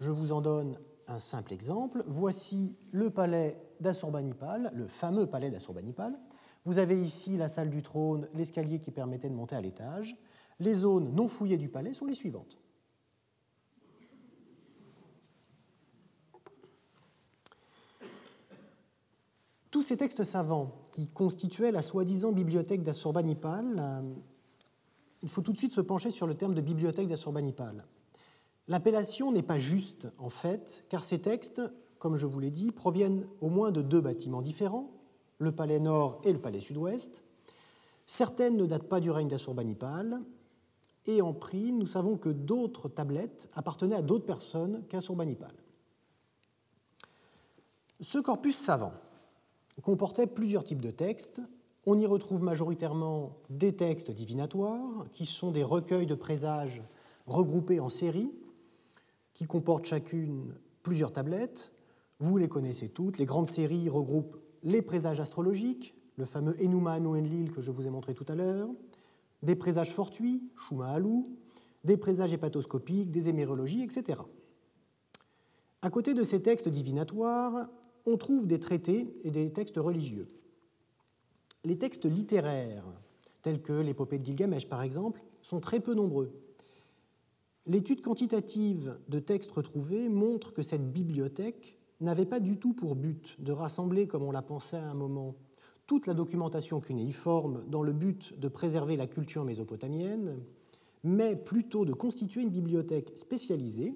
[0.00, 2.04] Je vous en donne un simple exemple.
[2.06, 6.18] Voici le palais d'Assurbanipal, le fameux palais d'Assurbanipal,
[6.64, 10.16] vous avez ici la salle du trône, l'escalier qui permettait de monter à l'étage.
[10.60, 12.58] Les zones non fouillées du palais sont les suivantes.
[19.70, 24.02] Tous ces textes savants qui constituaient la soi-disant bibliothèque d'Assurbanipal, euh,
[25.22, 27.84] il faut tout de suite se pencher sur le terme de bibliothèque d'Assurbanipal.
[28.68, 31.62] L'appellation n'est pas juste, en fait, car ces textes,
[31.98, 34.90] comme je vous l'ai dit, proviennent au moins de deux bâtiments différents,
[35.38, 37.22] le palais nord et le palais sud-ouest.
[38.06, 40.20] Certaines ne datent pas du règne d'Assurbanipal,
[41.06, 45.54] et en prime, nous savons que d'autres tablettes appartenaient à d'autres personnes qu'Assurbanipal.
[48.00, 48.92] Ce corpus savant
[49.82, 51.40] comportait plusieurs types de textes.
[51.90, 56.82] On y retrouve majoritairement des textes divinatoires, qui sont des recueils de présages
[57.26, 58.30] regroupés en séries,
[59.32, 61.72] qui comportent chacune plusieurs tablettes.
[62.18, 63.16] Vous les connaissez toutes.
[63.16, 67.86] Les grandes séries regroupent les présages astrologiques, le fameux Enuma no Enlil que je vous
[67.86, 68.68] ai montré tout à l'heure,
[69.42, 70.98] des présages fortuits, Shuma
[71.84, 74.20] des présages hépatoscopiques, des hémérologies, etc.
[75.80, 77.70] À côté de ces textes divinatoires,
[78.04, 80.28] on trouve des traités et des textes religieux.
[81.64, 82.84] Les textes littéraires,
[83.42, 86.32] tels que l'épopée de Gilgamesh par exemple, sont très peu nombreux.
[87.66, 93.36] L'étude quantitative de textes retrouvés montre que cette bibliothèque n'avait pas du tout pour but
[93.42, 95.34] de rassembler, comme on l'a pensé à un moment,
[95.86, 100.38] toute la documentation cunéiforme dans le but de préserver la culture mésopotamienne,
[101.02, 103.94] mais plutôt de constituer une bibliothèque spécialisée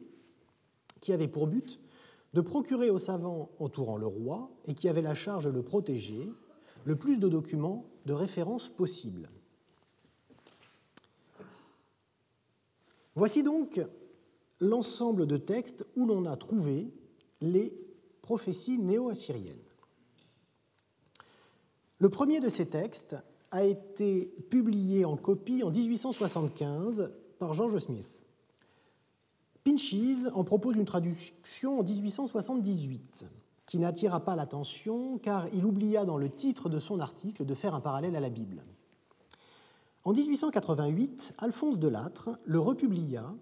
[1.01, 1.81] qui avait pour but
[2.33, 6.29] de procurer aux savants entourant le roi et qui avait la charge de le protéger
[6.85, 9.31] le plus de documents de référence possible.
[13.15, 13.81] Voici donc
[14.61, 16.93] l'ensemble de textes où l'on a trouvé
[17.41, 17.75] les
[18.23, 19.57] prophéties néo-assyriennes.
[21.99, 23.17] Le premier de ces textes
[23.51, 28.09] a été publié en copie en 1875 par George Smith.
[29.63, 33.27] Pinches en propose une traduction en 1878
[33.73, 37.75] qui n'attira pas l'attention car il oublia dans le titre de son article de faire
[37.75, 38.63] un parallèle à la Bible.
[40.05, 43.35] En 1888, Alphonse Delattre le republia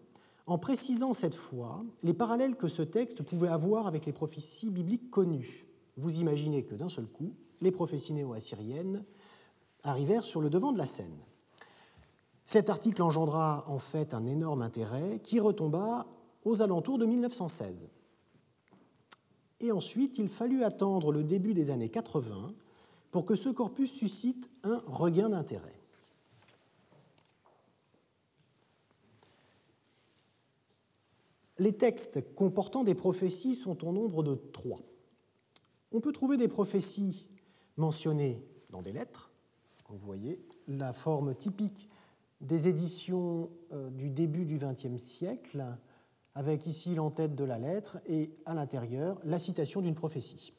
[0.46, 5.10] en précisant cette fois les parallèles que ce texte pouvait avoir avec les prophéties bibliques
[5.10, 5.66] connues.
[5.96, 9.04] Vous imaginez que d'un seul coup, les prophéties néo-assyriennes
[9.82, 11.18] arrivèrent sur le devant de la scène.
[12.46, 16.06] Cet article engendra en fait un énorme intérêt qui retomba
[16.44, 17.88] aux alentours de 1916.
[19.60, 22.54] Et ensuite, il fallut attendre le début des années 80
[23.10, 25.80] pour que ce corpus suscite un regain d'intérêt.
[31.58, 34.80] Les textes comportant des prophéties sont au nombre de trois.
[35.92, 37.26] On peut trouver des prophéties
[37.76, 39.30] mentionnées dans des lettres.
[39.90, 41.90] Vous voyez la forme typique
[42.40, 45.64] des éditions euh, du début du XXe siècle,
[46.34, 50.52] avec ici l'entête de la lettre et à l'intérieur la citation d'une prophétie.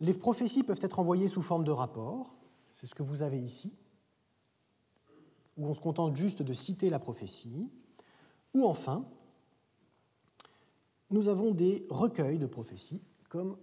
[0.00, 2.34] Les prophéties peuvent être envoyées sous forme de rapport,
[2.76, 3.72] c'est ce que vous avez ici,
[5.56, 7.68] où on se contente juste de citer la prophétie.
[8.54, 9.04] Ou enfin,
[11.10, 13.56] nous avons des recueils de prophéties, comme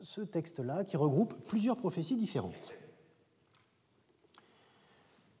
[0.00, 2.74] ce texte-là, qui regroupe plusieurs prophéties différentes.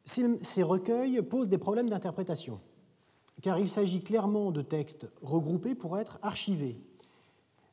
[0.04, 2.60] Ces recueils posent des problèmes d'interprétation,
[3.40, 6.80] car il s'agit clairement de textes regroupés pour être archivés.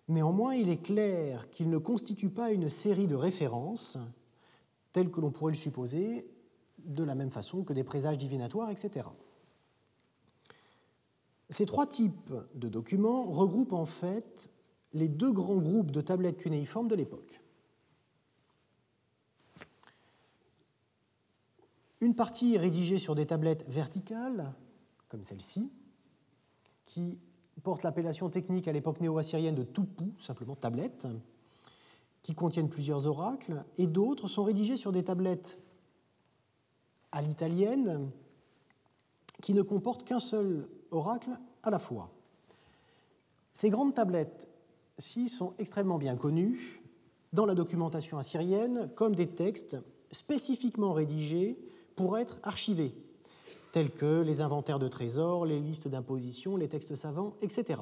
[0.07, 3.97] Néanmoins, il est clair qu'ils ne constituent pas une série de références,
[4.91, 6.29] telles que l'on pourrait le supposer,
[6.79, 9.07] de la même façon que des présages divinatoires, etc.
[11.49, 14.49] Ces trois types de documents regroupent en fait
[14.93, 17.41] les deux grands groupes de tablettes cunéiformes de l'époque.
[22.01, 24.53] Une partie est rédigée sur des tablettes verticales,
[25.09, 25.69] comme celle-ci,
[26.85, 27.17] qui
[27.61, 31.07] porte l'appellation technique à l'époque néo-assyrienne de toupou, simplement tablette,
[32.21, 35.59] qui contiennent plusieurs oracles, et d'autres sont rédigées sur des tablettes
[37.11, 38.09] à l'italienne,
[39.41, 41.31] qui ne comportent qu'un seul oracle
[41.63, 42.11] à la fois.
[43.53, 46.81] Ces grandes tablettes-ci sont extrêmement bien connues
[47.33, 49.77] dans la documentation assyrienne comme des textes
[50.11, 51.57] spécifiquement rédigés
[51.99, 52.95] pour être archivés,
[53.73, 57.81] tels que les inventaires de trésors, les listes d'impositions, les textes savants, etc.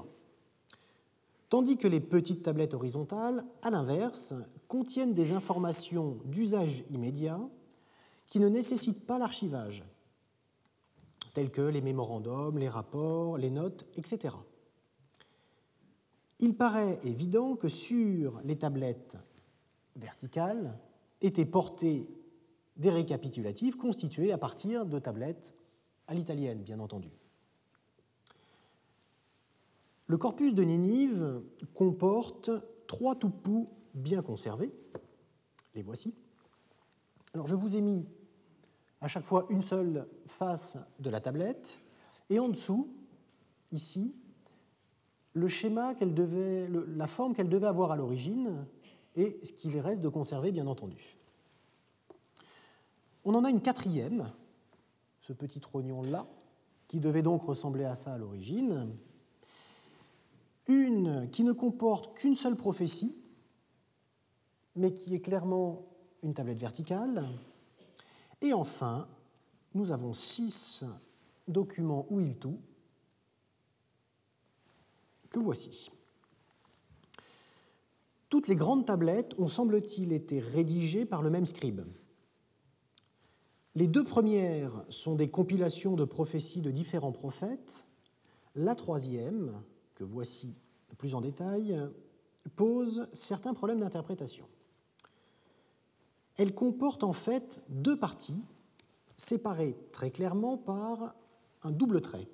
[1.49, 4.33] Tandis que les petites tablettes horizontales, à l'inverse,
[4.67, 7.39] contiennent des informations d'usage immédiat
[8.25, 9.83] qui ne nécessitent pas l'archivage,
[11.35, 14.33] tels que les mémorandums, les rapports, les notes, etc.
[16.39, 19.15] Il paraît évident que sur les tablettes
[19.95, 20.75] verticales
[21.21, 22.16] étaient portés
[22.77, 25.55] des récapitulatifs constitués à partir de tablettes
[26.07, 27.09] à l'italienne, bien entendu.
[30.05, 31.41] Le corpus de Ninive
[31.73, 32.49] comporte
[32.87, 34.71] trois toupous bien conservés.
[35.75, 36.15] Les voici.
[37.33, 38.05] Alors je vous ai mis
[39.01, 41.79] à chaque fois une seule face de la tablette,
[42.29, 42.89] et en dessous,
[43.71, 44.15] ici,
[45.33, 48.65] le schéma qu'elle devait, la forme qu'elle devait avoir à l'origine
[49.15, 51.16] et ce qu'il reste de conserver, bien entendu.
[53.29, 54.31] On en a une quatrième,
[55.19, 56.25] ce petit trognon-là,
[56.87, 58.95] qui devait donc ressembler à ça à l'origine.
[60.67, 63.17] Une qui ne comporte qu'une seule prophétie,
[64.77, 65.85] mais qui est clairement
[66.23, 67.27] une tablette verticale,
[68.39, 69.09] et enfin,
[69.73, 70.85] nous avons six
[71.49, 72.07] documents
[72.39, 72.61] tout
[75.29, 75.91] que voici.
[78.29, 81.81] Toutes les grandes tablettes ont, semble-t-il, été rédigées par le même scribe.
[83.77, 87.85] Les deux premières sont des compilations de prophéties de différents prophètes.
[88.55, 89.53] La troisième,
[89.93, 90.55] que voici
[90.97, 91.79] plus en détail,
[92.55, 94.47] pose certains problèmes d'interprétation.
[96.37, 98.41] Elle comporte en fait deux parties
[99.15, 101.13] séparées très clairement par
[101.61, 102.27] un double trait.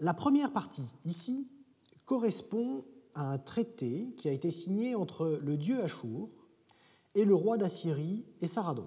[0.00, 1.46] La première partie, ici,
[2.06, 6.30] correspond à un traité qui a été signé entre le dieu Achour
[7.14, 8.86] et le roi d'Assyrie et Saradon.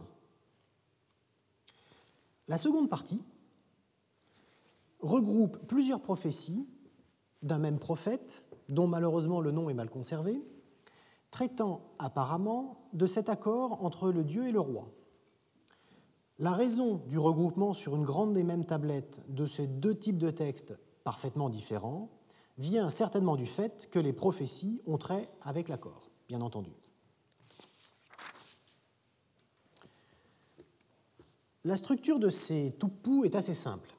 [2.48, 3.24] La seconde partie
[5.00, 6.68] regroupe plusieurs prophéties
[7.42, 10.42] d'un même prophète, dont malheureusement le nom est mal conservé,
[11.32, 14.92] traitant apparemment de cet accord entre le Dieu et le roi.
[16.38, 20.32] La raison du regroupement sur une grande et même tablette de ces deux types de
[20.32, 22.10] textes parfaitement différent
[22.58, 26.72] vient certainement du fait que les prophéties ont trait avec l'accord, bien entendu.
[31.66, 33.90] La structure de ces toupous est assez simple.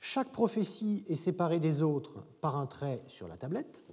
[0.00, 3.84] Chaque prophétie est séparée des autres par un trait sur la tablette.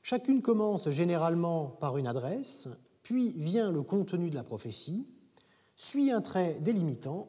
[0.00, 2.68] Chacune commence généralement par une adresse,
[3.02, 5.08] puis vient le contenu de la prophétie,
[5.74, 7.28] suit un trait délimitant,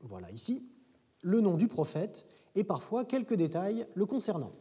[0.00, 0.68] voilà ici,
[1.22, 4.52] le nom du prophète et parfois quelques détails le concernant.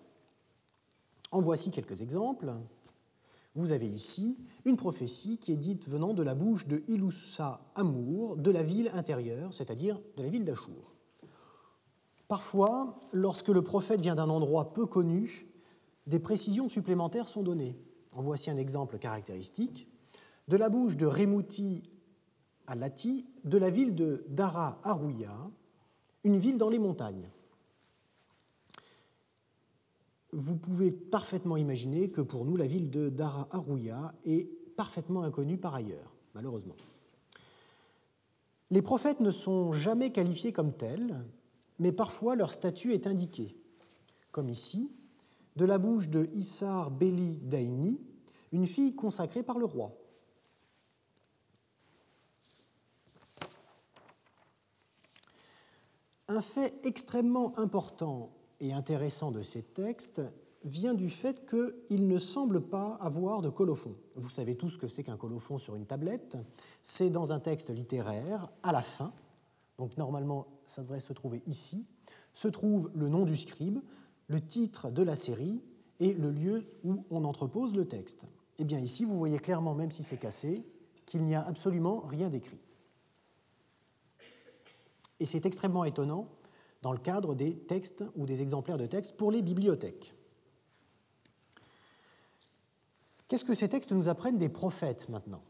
[1.32, 2.54] En voici quelques exemples.
[3.54, 8.38] Vous avez ici une prophétie qui est dite venant de la bouche de Iloussa Amour,
[8.38, 10.96] de la ville intérieure, c'est-à-dire de la ville d'Achour.
[12.30, 15.48] Parfois, lorsque le prophète vient d'un endroit peu connu,
[16.08, 17.78] des précisions supplémentaires sont données.
[18.14, 19.88] En voici un exemple caractéristique.
[20.48, 21.84] De la bouche de Remouti
[22.68, 25.36] à Lati, de la ville de Dara Arouya,
[26.24, 27.30] une ville dans les montagnes
[30.34, 35.58] vous pouvez parfaitement imaginer que pour nous, la ville de Dara Arouya est parfaitement inconnue
[35.58, 36.76] par ailleurs, malheureusement.
[38.70, 41.26] Les prophètes ne sont jamais qualifiés comme tels,
[41.80, 43.58] mais parfois leur statut est indiqué,
[44.32, 44.92] comme ici,
[45.58, 48.00] de la bouche de Issar Beli Daini,
[48.54, 49.98] une fille consacrée par le roi.
[56.30, 58.32] Un fait extrêmement important
[58.62, 60.22] et intéressant de ces textes
[60.64, 63.96] vient du fait qu'il ne semble pas avoir de colophon.
[64.16, 66.38] Vous savez tous ce que c'est qu'un colophon sur une tablette.
[66.84, 69.12] C'est dans un texte littéraire, à la fin,
[69.80, 71.86] donc normalement ça devrait se trouver ici,
[72.34, 73.80] se trouve le nom du scribe,
[74.28, 75.62] le titre de la série
[76.00, 78.26] et le lieu où on entrepose le texte.
[78.60, 80.64] Eh bien ici, vous voyez clairement, même si c'est cassé,
[81.08, 82.60] qu'il n'y a absolument rien d'écrit.
[85.20, 86.28] Et c'est extrêmement étonnant
[86.82, 90.14] dans le cadre des textes ou des exemplaires de textes pour les bibliothèques.
[93.28, 95.44] Qu'est-ce que ces textes nous apprennent des prophètes maintenant?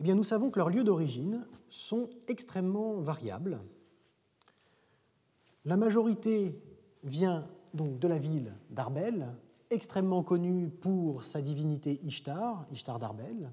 [0.00, 3.60] Eh bien, nous savons que leurs lieux d'origine sont extrêmement variables.
[5.64, 6.62] La majorité
[7.02, 9.34] vient donc de la ville d'Arbel,
[9.70, 13.50] extrêmement connue pour sa divinité Ishtar, Ishtar d'Arbel,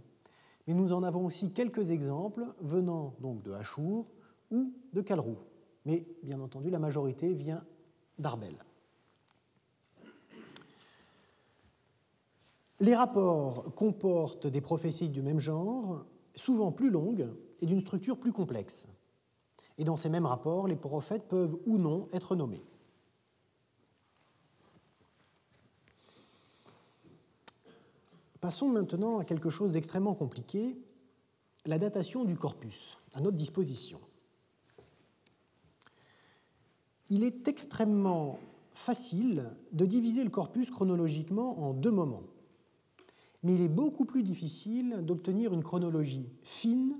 [0.67, 4.07] mais nous en avons aussi quelques exemples venant donc de Hachour
[4.51, 5.37] ou de Kalrou
[5.85, 7.63] mais bien entendu, la majorité vient
[8.17, 8.55] d'Arbel.
[12.79, 16.05] Les rapports comportent des prophéties du même genre,
[16.35, 17.29] souvent plus longues
[17.61, 18.87] et d'une structure plus complexe.
[19.77, 22.63] Et dans ces mêmes rapports, les prophètes peuvent ou non être nommés.
[28.41, 30.77] Passons maintenant à quelque chose d'extrêmement compliqué,
[31.65, 33.99] la datation du corpus, à notre disposition
[37.15, 38.39] il est extrêmement
[38.73, 42.23] facile de diviser le corpus chronologiquement en deux moments.
[43.41, 46.99] Mais il est beaucoup plus difficile d'obtenir une chronologie fine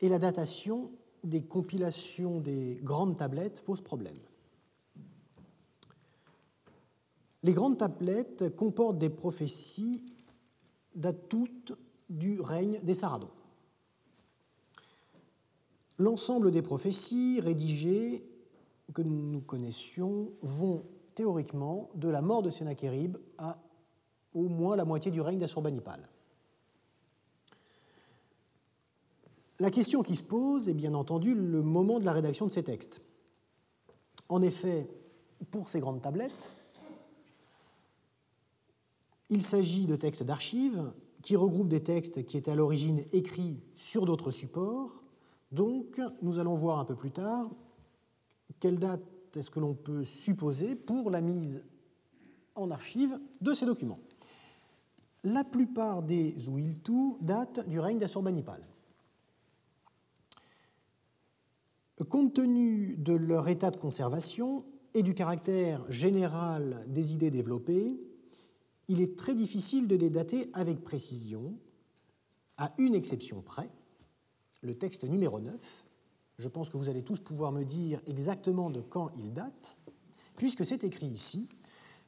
[0.00, 0.90] et la datation
[1.22, 4.18] des compilations des grandes tablettes pose problème.
[7.44, 10.04] Les grandes tablettes comportent des prophéties
[11.28, 11.74] toutes
[12.10, 13.30] du règne des Saradons.
[15.98, 18.33] L'ensemble des prophéties rédigées
[18.92, 23.58] que nous connaissions vont théoriquement de la mort de Sennacherib à
[24.34, 26.08] au moins la moitié du règne d'Assurbanipal.
[29.60, 32.64] La question qui se pose est bien entendu le moment de la rédaction de ces
[32.64, 33.00] textes.
[34.28, 34.90] En effet,
[35.52, 36.52] pour ces grandes tablettes,
[39.30, 44.06] il s'agit de textes d'archives qui regroupent des textes qui étaient à l'origine écrits sur
[44.06, 45.02] d'autres supports.
[45.52, 47.48] Donc, nous allons voir un peu plus tard
[48.64, 49.02] quelle date
[49.36, 51.62] est-ce que l'on peut supposer pour la mise
[52.54, 54.00] en archive de ces documents?
[55.22, 58.66] La plupart des Ouiltou datent du règne d'Assurbanipal.
[62.08, 68.00] Compte tenu de leur état de conservation et du caractère général des idées développées,
[68.88, 71.58] il est très difficile de les dater avec précision,
[72.56, 73.68] à une exception près,
[74.62, 75.83] le texte numéro 9,
[76.38, 79.76] je pense que vous allez tous pouvoir me dire exactement de quand il date,
[80.36, 81.48] puisque c'est écrit ici.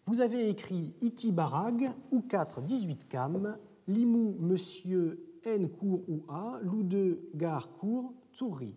[0.07, 3.59] Vous avez écrit Iti Barag, ou 4 18 Cam,
[3.89, 8.75] Limou Monsieur N cour ou A, Lou de Gar cour Tsourri.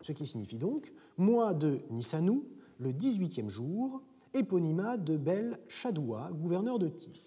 [0.00, 2.44] Ce qui signifie donc mois de Nissanou,
[2.78, 4.02] le 18e jour,
[4.34, 7.22] éponyma de Bel Chadoua, gouverneur de Tyr.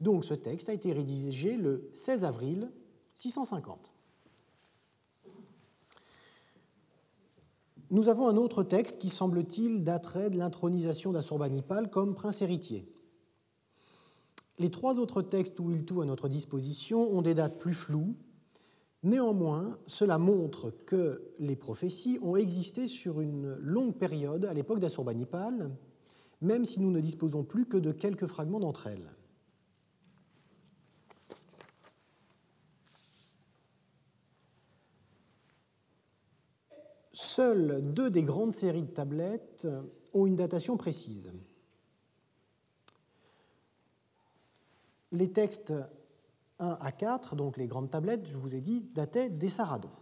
[0.00, 2.70] Donc ce texte a été rédigé le 16 avril
[3.14, 3.91] 650.
[7.92, 12.90] Nous avons un autre texte qui, semble-t-il, daterait de l'intronisation d'Assurbanipal comme prince héritier.
[14.58, 18.16] Les trois autres textes où il tout à notre disposition ont des dates plus floues.
[19.02, 25.70] Néanmoins, cela montre que les prophéties ont existé sur une longue période à l'époque d'Assurbanipal,
[26.40, 29.10] même si nous ne disposons plus que de quelques fragments d'entre elles.
[37.22, 39.68] Seules deux des grandes séries de tablettes
[40.12, 41.30] ont une datation précise.
[45.12, 45.72] Les textes
[46.58, 49.92] 1 à 4, donc les grandes tablettes, je vous ai dit, dataient des Saradons.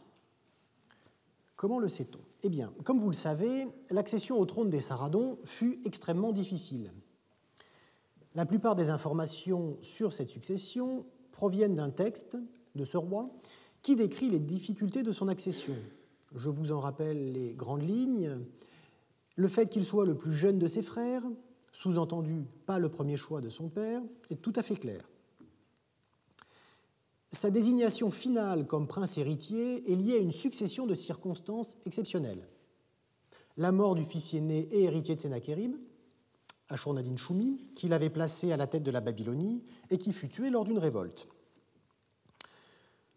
[1.56, 2.20] Comment le sait-on?
[2.42, 6.90] Eh bien, comme vous le savez, l'accession au trône des Saradons fut extrêmement difficile.
[8.34, 12.38] La plupart des informations sur cette succession proviennent d'un texte
[12.76, 13.28] de ce roi
[13.82, 15.76] qui décrit les difficultés de son accession,
[16.34, 18.38] je vous en rappelle les grandes lignes.
[19.36, 21.22] Le fait qu'il soit le plus jeune de ses frères,
[21.72, 25.08] sous-entendu pas le premier choix de son père, est tout à fait clair.
[27.32, 32.46] Sa désignation finale comme prince héritier est liée à une succession de circonstances exceptionnelles.
[33.56, 35.76] La mort du fils aîné et héritier de Sennacherib,
[36.68, 40.50] Ashurnadin Shumi, qui l'avait placé à la tête de la Babylonie et qui fut tué
[40.50, 41.28] lors d'une révolte.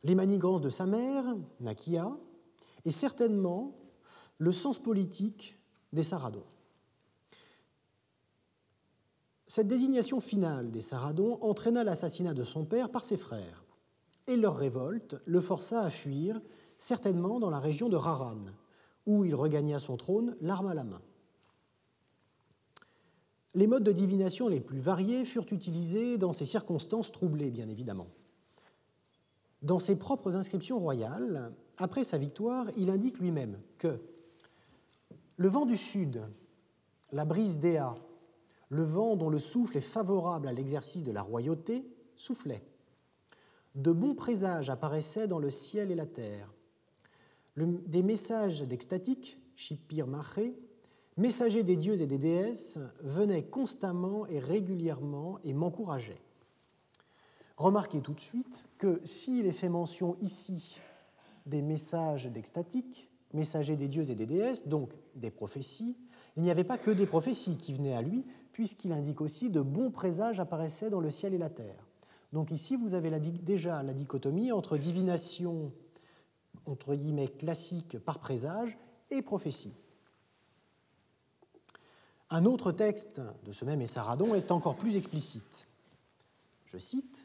[0.03, 1.24] Les manigances de sa mère,
[1.59, 2.16] Nakia,
[2.86, 3.75] et certainement
[4.39, 5.57] le sens politique
[5.91, 6.45] des Saradons.
[9.47, 13.63] Cette désignation finale des Saradons entraîna l'assassinat de son père par ses frères,
[14.25, 16.41] et leur révolte le força à fuir,
[16.77, 18.45] certainement dans la région de Raran,
[19.05, 21.01] où il regagna son trône l'arme à la main.
[23.53, 28.07] Les modes de divination les plus variés furent utilisés dans ces circonstances troublées, bien évidemment.
[29.61, 33.99] Dans ses propres inscriptions royales, après sa victoire, il indique lui-même que
[35.38, 36.21] le vent du sud,
[37.11, 37.95] la brise d'Éa,
[38.69, 42.63] le vent dont le souffle est favorable à l'exercice de la royauté, soufflait.
[43.76, 46.53] De bons présages apparaissaient dans le ciel et la terre.
[47.57, 50.55] des messages d'extatique, Shipir Maché,
[51.17, 56.21] messagers des dieux et des déesses, venaient constamment et régulièrement et m'encourageaient.
[57.57, 60.80] Remarquez tout de suite que s'il est fait mention ici
[61.45, 65.97] des messages d'extatique, messagers des dieux et des déesses, donc des prophéties.
[66.37, 69.61] Il n'y avait pas que des prophéties qui venaient à lui, puisqu'il indique aussi de
[69.61, 71.87] bons présages apparaissaient dans le ciel et la terre.
[72.31, 75.71] Donc ici, vous avez déjà la dichotomie entre divination,
[76.65, 78.77] entre guillemets, classique par présage
[79.11, 79.75] et prophétie.
[82.29, 85.67] Un autre texte de ce même Essaradon est encore plus explicite.
[86.65, 87.23] Je cite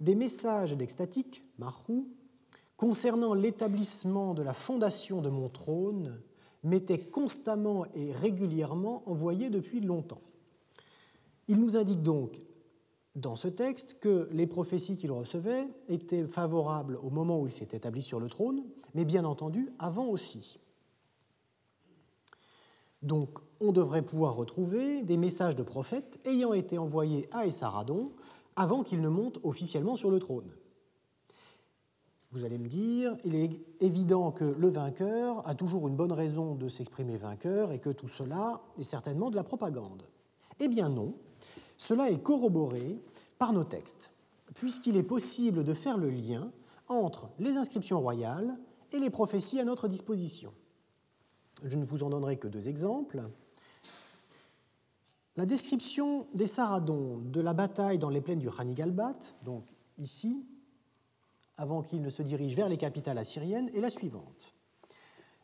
[0.00, 2.08] Des messages d'extatique, Marou,
[2.80, 6.18] concernant l'établissement de la fondation de mon trône
[6.64, 10.22] m'était constamment et régulièrement envoyé depuis longtemps.
[11.48, 12.40] Il nous indique donc
[13.16, 17.68] dans ce texte que les prophéties qu'il recevait étaient favorables au moment où il s'est
[17.72, 18.64] établi sur le trône,
[18.94, 20.58] mais bien entendu avant aussi.
[23.02, 28.12] Donc on devrait pouvoir retrouver des messages de prophètes ayant été envoyés à Essaradon
[28.56, 30.50] avant qu'il ne monte officiellement sur le trône.
[32.32, 36.54] Vous allez me dire, il est évident que le vainqueur a toujours une bonne raison
[36.54, 40.04] de s'exprimer vainqueur et que tout cela est certainement de la propagande.
[40.60, 41.14] Eh bien non,
[41.76, 43.00] cela est corroboré
[43.38, 44.12] par nos textes,
[44.54, 46.52] puisqu'il est possible de faire le lien
[46.86, 48.56] entre les inscriptions royales
[48.92, 50.52] et les prophéties à notre disposition.
[51.64, 53.22] Je ne vous en donnerai que deux exemples.
[55.36, 59.64] La description des Saradons de la bataille dans les plaines du Hanigalbat, donc
[59.98, 60.44] ici,
[61.60, 64.54] avant qu'il ne se dirige vers les capitales assyriennes est la suivante.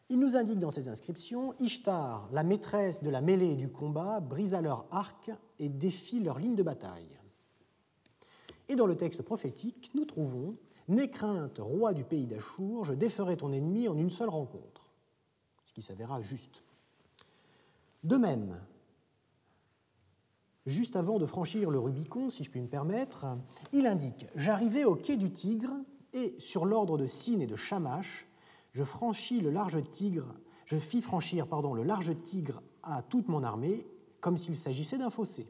[0.09, 4.21] Il nous indique dans ses inscriptions Ishtar, la maîtresse de la mêlée et du combat,
[4.21, 7.19] brisa leur arc et défie leur ligne de bataille.
[8.69, 10.57] Et dans le texte prophétique, nous trouvons
[10.89, 14.87] N'aie crainte, roi du pays d'Achour, je déferai ton ennemi en une seule rencontre,
[15.65, 16.63] ce qui s'avéra juste.
[18.05, 18.57] De même,
[20.65, 23.27] juste avant de franchir le Rubicon, si je puis me permettre,
[23.73, 25.73] il indique J'arrivai au quai du Tigre
[26.17, 28.27] et sur l'ordre de Sine et de Shamash,
[28.73, 29.51] je fis franchir le
[31.83, 33.87] large tigre à toute mon armée,
[34.21, 35.47] comme s'il s'agissait d'un fossé.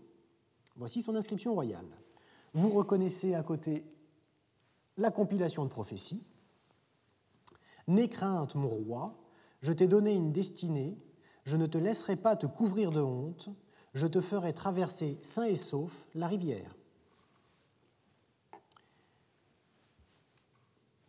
[0.77, 1.87] Voici son inscription royale.
[2.53, 3.85] Vous reconnaissez à côté
[4.97, 6.25] la compilation de prophéties.
[7.87, 9.17] N'aie crainte, mon roi,
[9.61, 10.99] je t'ai donné une destinée,
[11.45, 13.49] je ne te laisserai pas te couvrir de honte,
[13.95, 16.76] je te ferai traverser sain et sauf la rivière.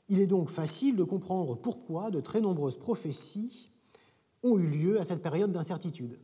[0.10, 3.72] Il est donc facile de comprendre pourquoi de très nombreuses prophéties
[4.44, 6.20] ont eu lieu à cette période d'incertitude.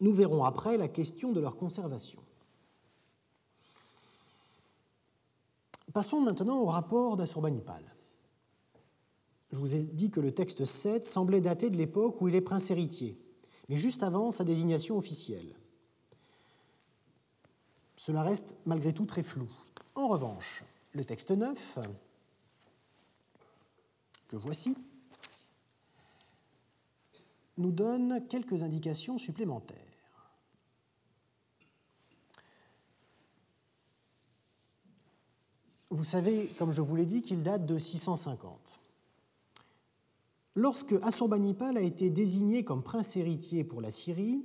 [0.00, 2.20] Nous verrons après la question de leur conservation.
[5.92, 7.84] Passons maintenant au rapport d'Assurbanipal.
[9.52, 12.40] Je vous ai dit que le texte 7 semblait dater de l'époque où il est
[12.40, 13.18] prince héritier,
[13.68, 15.54] mais juste avant sa désignation officielle.
[17.96, 19.48] Cela reste malgré tout très flou.
[19.94, 20.64] En revanche,
[20.94, 21.78] le texte 9,
[24.28, 24.76] que voici,
[27.58, 29.78] nous donne quelques indications supplémentaires.
[35.90, 38.80] Vous savez, comme je vous l'ai dit, qu'il date de 650.
[40.54, 44.44] Lorsque Assurbanipal a été désigné comme prince héritier pour la Syrie,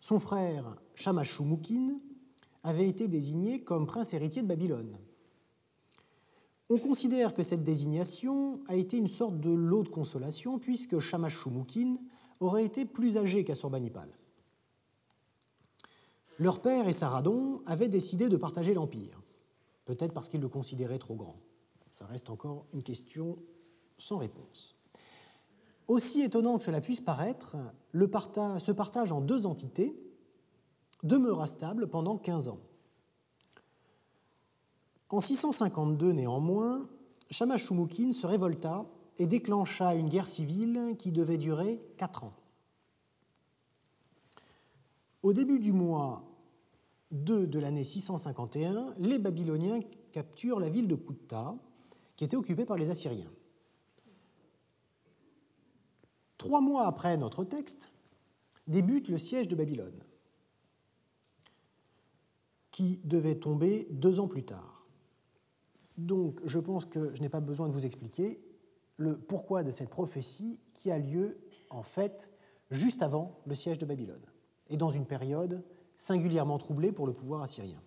[0.00, 1.98] son frère Shamash-Shumukin
[2.64, 4.96] avait été désigné comme prince héritier de Babylone.
[6.70, 11.96] On considère que cette désignation a été une sorte de lot de consolation puisque Shamash-Shumukin
[12.40, 14.08] aurait été plus âgé qu'Assurbanipal.
[16.38, 19.20] Leur père et Saradon avaient décidé de partager l'empire
[19.84, 21.36] peut-être parce qu'il le considérait trop grand.
[21.92, 23.38] Ça reste encore une question
[23.98, 24.76] sans réponse.
[25.86, 27.56] Aussi étonnant que cela puisse paraître,
[27.92, 29.94] ce partage en deux entités
[31.02, 32.60] demeura stable pendant 15 ans.
[35.10, 36.88] En 652 néanmoins,
[37.30, 38.86] Shamash se révolta
[39.18, 42.34] et déclencha une guerre civile qui devait durer quatre ans.
[45.22, 46.22] Au début du mois
[47.12, 49.80] 2 de l'année 651, les Babyloniens
[50.12, 51.54] capturent la ville de Kutta,
[52.16, 53.30] qui était occupée par les Assyriens.
[56.36, 57.92] Trois mois après notre texte,
[58.66, 60.04] débute le siège de Babylone,
[62.70, 64.73] qui devait tomber deux ans plus tard.
[65.96, 68.40] Donc je pense que je n'ai pas besoin de vous expliquer
[68.96, 71.38] le pourquoi de cette prophétie qui a lieu
[71.70, 72.28] en fait
[72.70, 74.24] juste avant le siège de Babylone,
[74.68, 75.62] et dans une période
[75.96, 77.80] singulièrement troublé pour le pouvoir assyrien.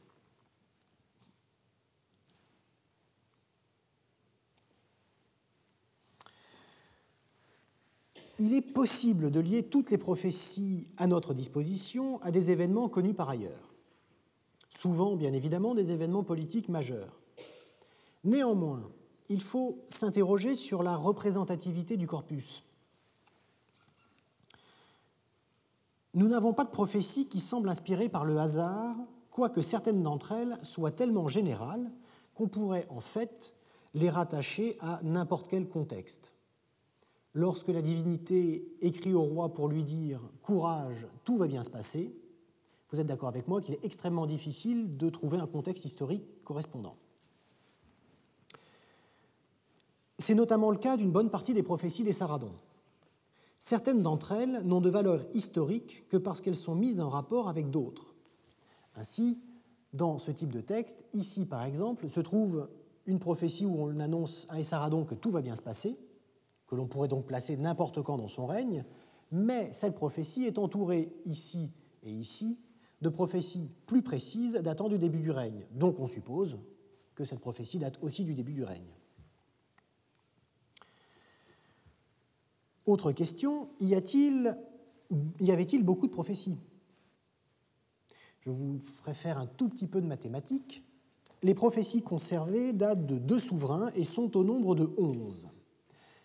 [8.39, 13.15] Il est possible de lier toutes les prophéties à notre disposition à des événements connus
[13.15, 13.73] par ailleurs,
[14.69, 17.16] souvent bien évidemment des événements politiques majeurs.
[18.23, 18.91] Néanmoins,
[19.29, 22.63] il faut s'interroger sur la représentativité du corpus.
[26.13, 28.95] Nous n'avons pas de prophétie qui semble inspirée par le hasard,
[29.29, 31.91] quoique certaines d'entre elles soient tellement générales
[32.33, 33.53] qu'on pourrait en fait
[33.93, 36.33] les rattacher à n'importe quel contexte.
[37.33, 42.05] Lorsque la divinité écrit au roi pour lui dire⁇ Courage, tout va bien se passer⁇
[42.89, 46.95] vous êtes d'accord avec moi qu'il est extrêmement difficile de trouver un contexte historique correspondant.
[50.19, 52.55] C'est notamment le cas d'une bonne partie des prophéties des Saradons.
[53.59, 57.69] Certaines d'entre elles n'ont de valeur historique que parce qu'elles sont mises en rapport avec
[57.69, 58.15] d'autres.
[58.95, 59.39] Ainsi,
[59.93, 62.69] dans ce type de texte, ici par exemple, se trouve
[63.05, 65.97] une prophétie où on annonce à Essaradon que tout va bien se passer,
[66.67, 68.85] que l'on pourrait donc placer n'importe quand dans son règne,
[69.31, 71.71] mais cette prophétie est entourée ici
[72.03, 72.59] et ici
[73.01, 75.65] de prophéties plus précises datant du début du règne.
[75.71, 76.57] Donc on suppose
[77.15, 78.93] que cette prophétie date aussi du début du règne.
[82.87, 86.57] Autre question, y, avait-il beaucoup de prophéties?
[88.39, 90.85] Je vous ferai faire un tout petit peu de mathématiques.
[91.43, 95.49] Les prophéties conservées datent de deux souverains et sont au nombre de onze.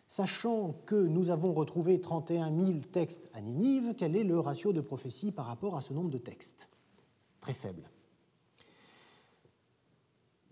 [0.07, 4.81] Sachant que nous avons retrouvé 31 000 textes à Ninive, quel est le ratio de
[4.81, 6.69] prophéties par rapport à ce nombre de textes?
[7.41, 7.91] Très faible.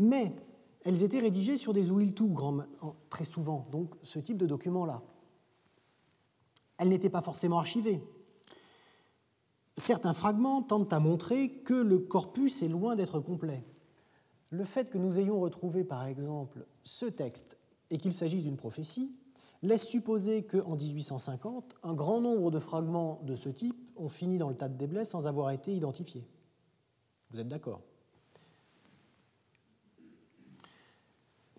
[0.01, 0.35] Mais
[0.83, 2.37] elles étaient rédigées sur des ouiltou,
[3.11, 5.05] très souvent, donc ce type de document-là
[6.81, 8.03] elle n'était pas forcément archivée.
[9.77, 13.63] Certains fragments tentent à montrer que le corpus est loin d'être complet.
[14.49, 17.59] Le fait que nous ayons retrouvé, par exemple, ce texte
[17.91, 19.15] et qu'il s'agisse d'une prophétie
[19.63, 24.49] laisse supposer qu'en 1850, un grand nombre de fragments de ce type ont fini dans
[24.49, 26.27] le tas de déblais sans avoir été identifiés.
[27.31, 27.83] Vous êtes d'accord?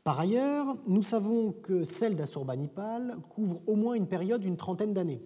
[0.04, 5.22] Par ailleurs, nous savons que celle d'Assurbanipal couvre au moins une période d'une trentaine d'années.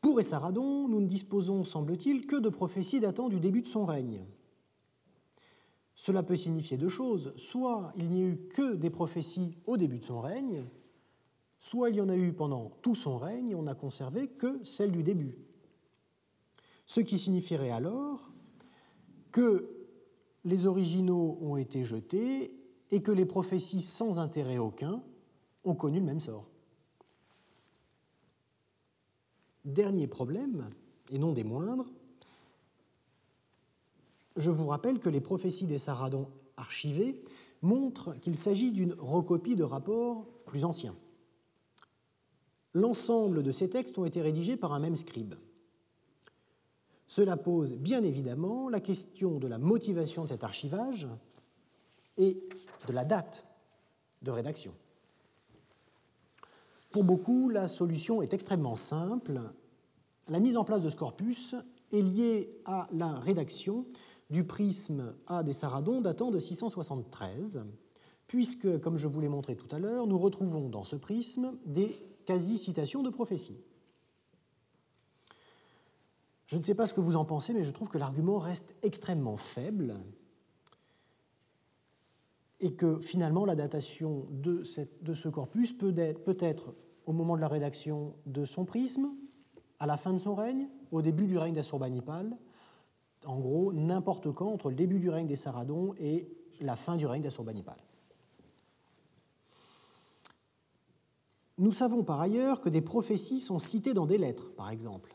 [0.00, 4.24] Pour Essaradon, nous ne disposons, semble-t-il, que de prophéties datant du début de son règne.
[5.94, 7.34] Cela peut signifier deux choses.
[7.36, 10.64] Soit il n'y a eu que des prophéties au début de son règne,
[11.60, 14.62] soit il y en a eu pendant tout son règne et on n'a conservé que
[14.64, 15.38] celles du début.
[16.86, 18.30] Ce qui signifierait alors
[19.32, 19.73] que
[20.44, 22.54] les originaux ont été jetés
[22.90, 25.02] et que les prophéties sans intérêt aucun
[25.64, 26.46] ont connu le même sort.
[29.64, 30.68] Dernier problème,
[31.10, 31.86] et non des moindres,
[34.36, 37.22] je vous rappelle que les prophéties des Saradons archivées
[37.62, 40.96] montrent qu'il s'agit d'une recopie de rapports plus anciens.
[42.74, 45.34] L'ensemble de ces textes ont été rédigés par un même scribe.
[47.06, 51.06] Cela pose bien évidemment la question de la motivation de cet archivage
[52.16, 52.38] et
[52.86, 53.44] de la date
[54.22, 54.72] de rédaction.
[56.90, 59.40] Pour beaucoup, la solution est extrêmement simple.
[60.28, 61.54] La mise en place de ce corpus
[61.92, 63.84] est liée à la rédaction
[64.30, 67.64] du prisme A des Saradons datant de 673,
[68.26, 71.96] puisque, comme je vous l'ai montré tout à l'heure, nous retrouvons dans ce prisme des
[72.24, 73.60] quasi-citations de prophéties.
[76.46, 78.74] Je ne sais pas ce que vous en pensez, mais je trouve que l'argument reste
[78.82, 79.96] extrêmement faible
[82.60, 86.74] et que finalement la datation de, ce corpus peut être,
[87.06, 89.10] au moment de la rédaction de son prisme,
[89.78, 92.36] à la fin de son règne, au début du règne d'Assurbanipal,
[93.26, 96.28] en gros n'importe quand entre le début du règne des Saradons et
[96.60, 97.76] la fin du règne d'Assurbanipal.
[101.58, 105.13] Nous savons par ailleurs que des prophéties sont citées dans des lettres, par exemple.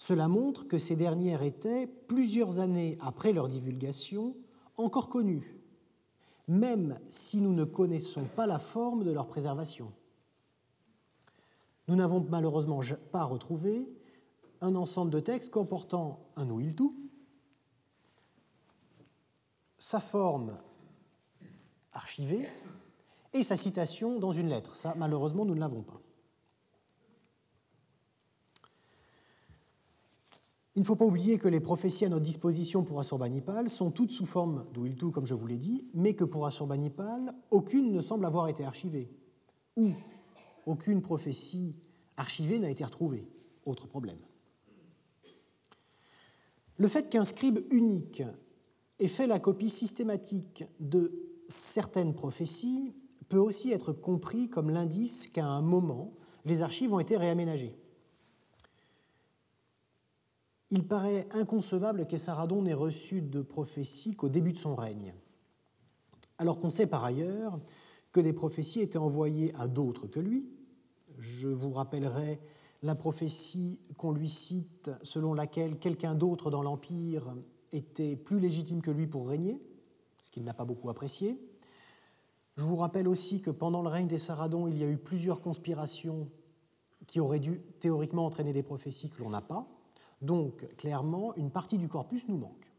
[0.00, 4.34] Cela montre que ces dernières étaient, plusieurs années après leur divulgation,
[4.78, 5.60] encore connues,
[6.48, 9.92] même si nous ne connaissons pas la forme de leur préservation.
[11.86, 12.80] Nous n'avons malheureusement
[13.12, 13.92] pas retrouvé
[14.62, 16.96] un ensemble de textes comportant un tout,
[19.76, 20.56] sa forme
[21.92, 22.48] archivée
[23.34, 24.76] et sa citation dans une lettre.
[24.76, 26.00] Ça, malheureusement, nous ne l'avons pas.
[30.76, 34.12] Il ne faut pas oublier que les prophéties à notre disposition pour Assurbanipal sont toutes
[34.12, 38.24] sous forme d'Ouiltou, comme je vous l'ai dit, mais que pour Assurbanipal, aucune ne semble
[38.24, 39.10] avoir été archivée,
[39.76, 39.90] ou
[40.66, 41.74] aucune prophétie
[42.16, 43.26] archivée n'a été retrouvée.
[43.66, 44.18] Autre problème.
[46.76, 48.22] Le fait qu'un scribe unique
[49.00, 51.12] ait fait la copie systématique de
[51.48, 52.94] certaines prophéties
[53.28, 56.14] peut aussi être compris comme l'indice qu'à un moment,
[56.44, 57.76] les archives ont été réaménagées.
[60.70, 65.14] Il paraît inconcevable qu'Essaradon n'ait reçu de prophéties qu'au début de son règne,
[66.38, 67.58] alors qu'on sait par ailleurs
[68.12, 70.48] que des prophéties étaient envoyées à d'autres que lui.
[71.18, 72.40] Je vous rappellerai
[72.82, 77.34] la prophétie qu'on lui cite selon laquelle quelqu'un d'autre dans l'Empire
[77.72, 79.60] était plus légitime que lui pour régner,
[80.22, 81.38] ce qu'il n'a pas beaucoup apprécié.
[82.56, 85.40] Je vous rappelle aussi que pendant le règne des Saradons, il y a eu plusieurs
[85.40, 86.28] conspirations
[87.06, 89.66] qui auraient dû théoriquement entraîner des prophéties que l'on n'a pas.
[90.20, 92.70] Donc, clairement, une partie du corpus nous manque.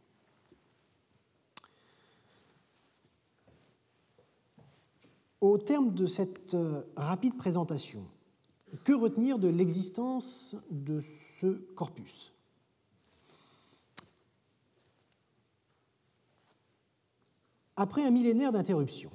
[5.39, 8.06] Au terme de cette euh, rapide présentation,
[8.84, 11.02] que retenir de l'existence de
[11.39, 12.32] ce corpus?
[17.76, 19.10] Après un millénaire d'interruption,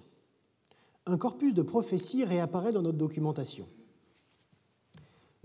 [1.06, 3.68] un corpus de prophéties réapparaît dans notre documentation.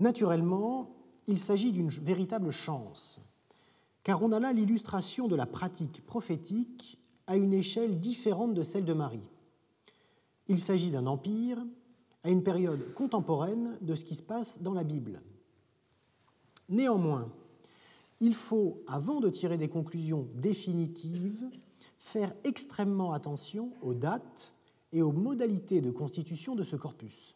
[0.00, 0.90] Naturellement,
[1.26, 3.20] il s'agit d'une véritable chance,
[4.04, 8.84] car on a là l'illustration de la pratique prophétique à une échelle différente de celle
[8.84, 9.28] de Marie.
[10.48, 11.58] Il s'agit d'un empire
[12.24, 15.22] à une période contemporaine de ce qui se passe dans la Bible.
[16.68, 17.30] Néanmoins,
[18.20, 21.48] il faut, avant de tirer des conclusions définitives,
[21.98, 24.52] faire extrêmement attention aux dates
[24.92, 27.34] et aux modalités de constitution de ce corpus.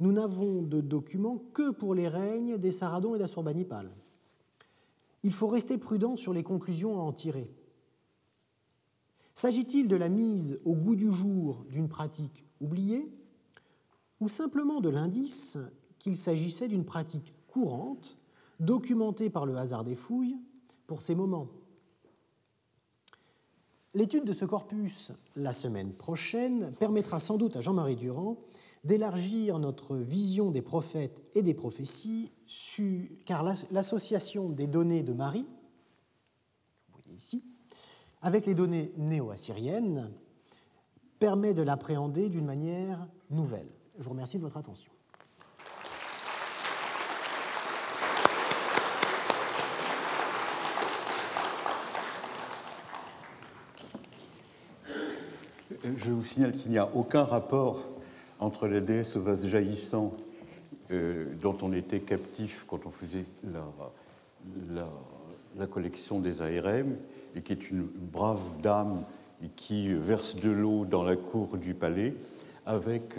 [0.00, 3.90] Nous n'avons de documents que pour les règnes des Saradons et d'Assurbanipal.
[5.22, 7.50] Il faut rester prudent sur les conclusions à en tirer.
[9.34, 13.10] S'agit-il de la mise au goût du jour d'une pratique oubliée
[14.20, 15.58] ou simplement de l'indice
[15.98, 18.18] qu'il s'agissait d'une pratique courante,
[18.60, 20.38] documentée par le hasard des fouilles
[20.86, 21.48] pour ces moments?
[23.94, 28.36] L'étude de ce corpus la semaine prochaine permettra sans doute à Jean-Marie Durand
[28.84, 32.30] d'élargir notre vision des prophètes et des prophéties,
[33.24, 35.46] car l'association des données de Marie,
[36.88, 37.44] vous voyez ici,
[38.20, 40.10] avec les données néo-assyriennes,
[41.18, 43.68] permet de l'appréhender d'une manière nouvelle.
[43.98, 44.90] Je vous remercie de votre attention.
[55.96, 57.93] Je vous signale qu'il n'y a aucun rapport
[58.40, 60.12] entre les déesses au vase jaillissant
[60.90, 64.86] euh, dont on était captif quand on faisait la,
[65.56, 66.96] la, collection des ARM
[67.34, 69.04] et qui est une brave dame
[69.56, 72.14] qui verse de l'eau dans la cour du palais,
[72.66, 73.14] avec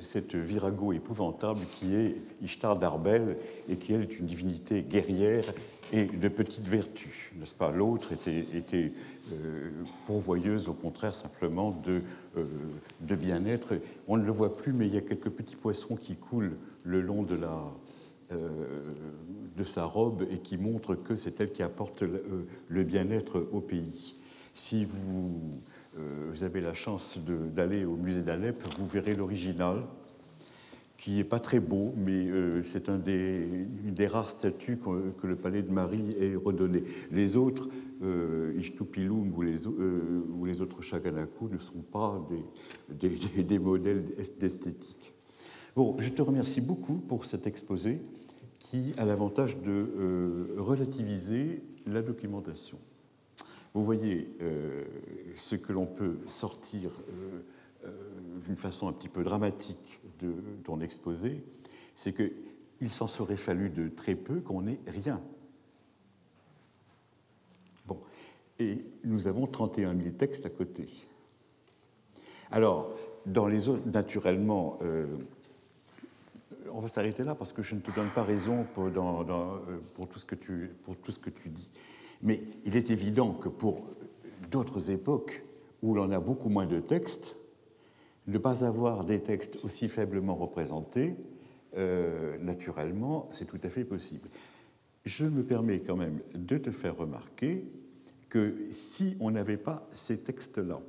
[0.00, 3.36] cette virago épouvantable qui est Ishtar d'Arbel
[3.68, 5.44] et qui elle, est une divinité guerrière
[5.92, 7.70] et de petite vertu, n'est-ce pas?
[7.70, 8.92] L'autre était, était
[10.06, 12.02] pourvoyeuse, au contraire, simplement de,
[13.00, 13.74] de bien-être.
[14.06, 17.00] On ne le voit plus, mais il y a quelques petits poissons qui coulent le
[17.00, 17.36] long de
[19.64, 24.14] sa robe et qui montre que c'est elle qui apporte le, bien-être au pays.
[24.54, 25.56] Si vous, euh,
[26.30, 27.18] vous avez la chance
[27.54, 29.82] d'aller au musée d'Alep, vous verrez l'original,
[30.98, 35.62] qui n'est pas très beau, mais euh, c'est une des rares statues que, le palais
[35.62, 36.82] de Marie ait redonné.
[37.12, 37.68] Les autres,
[38.02, 42.20] euh, ou les, euh, ou les autres Chaganaku, ne sont pas
[42.90, 44.04] des, des, modèles
[44.40, 45.12] d'esthétique.
[45.76, 48.00] Bon, je te remercie beaucoup pour cet exposé
[48.58, 52.78] qui a l'avantage de euh, relativiser la documentation.
[53.74, 54.84] Vous voyez euh,
[55.34, 56.90] ce que l'on peut sortir
[57.84, 57.92] euh,
[58.44, 61.44] d'une façon un petit peu dramatique de ton exposé,
[61.94, 65.20] c'est qu'il s'en serait fallu de très peu qu'on n'ait rien.
[67.86, 68.00] Bon,
[68.58, 70.88] et nous avons 31 000 textes à côté.
[72.50, 72.92] Alors,
[73.26, 74.78] dans les autres, naturellement,
[76.72, 80.24] on va s'arrêter là parce que je ne te donne pas raison pour, tout ce
[80.24, 81.68] que tu, pour tout ce que tu dis.
[82.22, 83.88] Mais il est évident que pour
[84.50, 85.44] d'autres époques
[85.82, 87.36] où l'on a beaucoup moins de textes,
[88.26, 91.14] ne pas avoir des textes aussi faiblement représentés,
[91.76, 94.28] euh, naturellement, c'est tout à fait possible.
[95.04, 97.64] Je me permets quand même de te faire remarquer
[98.28, 100.80] que si on n'avait pas ces textes-là,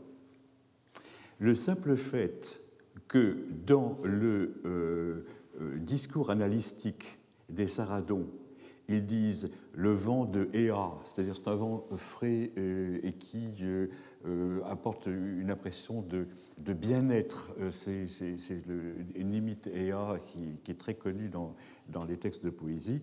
[1.39, 2.59] le simple fait
[3.07, 5.25] que dans le euh,
[5.61, 7.19] euh, discours analytique
[7.49, 8.27] des Saradons,
[8.89, 9.49] ils disent
[9.79, 15.49] le vent de Ea, c'est-à-dire c'est un vent frais euh, et qui euh, apporte une
[15.49, 16.27] impression de,
[16.73, 17.53] bien-être.
[17.71, 18.07] c'est
[19.15, 21.55] une limite Ea qui, est très connue dans,
[22.03, 23.01] les textes de poésie.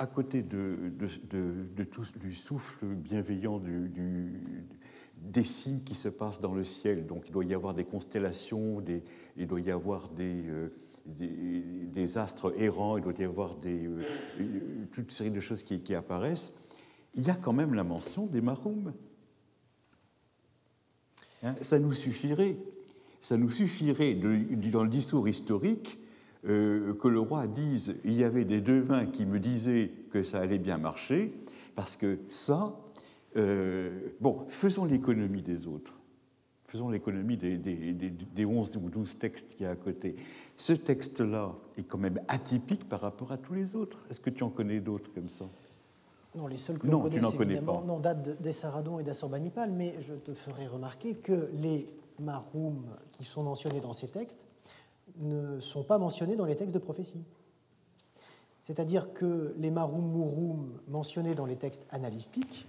[0.00, 0.92] à côté de,
[1.84, 3.62] tout, du souffle bienveillant
[5.22, 7.06] des signes qui se passent dans le ciel.
[7.06, 8.82] Donc il doit y avoir des constellations,
[9.36, 10.42] il doit y avoir des,
[11.06, 14.02] des, astres errants, il doit y avoir des, euh,
[14.92, 16.52] toute une série de choses qui, apparaissent,
[17.14, 18.92] il y a quand même la mention des maroum.
[21.42, 22.56] Hein, ça nous suffirait,
[23.20, 25.98] ça nous suffirait dans le discours historique
[26.46, 30.40] euh, que le roi dise il y avait des devins qui me disaient que ça
[30.40, 31.32] allait bien marcher,
[31.74, 32.78] parce que ça,
[33.36, 35.94] euh, bon, faisons l'économie des autres
[36.74, 40.16] faisons l'économie des, des, 11 ou 12 textes qu'il y a à côté.
[40.56, 43.98] Ce texte-là est quand même atypique par rapport à tous les autres.
[44.10, 45.44] Est-ce que tu en connais d'autres comme ça?
[46.34, 47.20] Non, les seuls que l'on connaît,
[47.52, 51.86] évidemment, non, datent des Saradon et d'Assurbanipal, mais je te ferai remarquer que les
[52.18, 54.44] maroum qui sont mentionnés dans ces textes
[55.18, 57.22] ne sont pas mentionnés dans les textes de prophétie.
[58.60, 62.66] C'est-à-dire que les maroum mouroum mentionnés dans les textes analytiques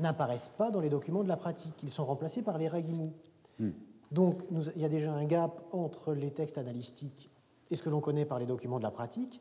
[0.00, 1.74] n'apparaissent pas dans les documents de la pratique.
[1.84, 3.12] Ils sont remplacés par les ragimou.
[3.58, 3.70] Hmm.
[4.10, 4.42] Donc
[4.74, 7.30] il y a déjà un gap entre les textes analytiques
[7.70, 9.40] et ce que l'on connaît par les documents de la pratique.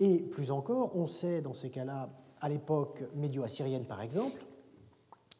[0.00, 2.08] Et plus encore, on sait dans ces cas-là,
[2.40, 4.44] à l'époque médio-assyrienne par exemple,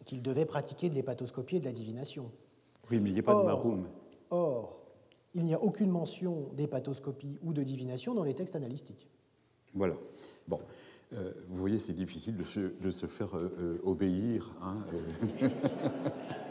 [0.04, 2.30] qu'ils devaient pratiquer de l'hépatoscopie et de la divination.
[2.90, 3.86] Oui, mais il n'y a pas de maroum.
[4.30, 4.78] Or,
[5.34, 9.08] il n'y a aucune mention d'hépatoscopie ou de divination dans les textes analytiques.
[9.74, 9.94] Voilà.
[10.46, 10.60] Bon.
[11.14, 14.50] Euh, vous voyez, c'est difficile de se, faire euh, euh, obéir.
[14.60, 14.84] Hein,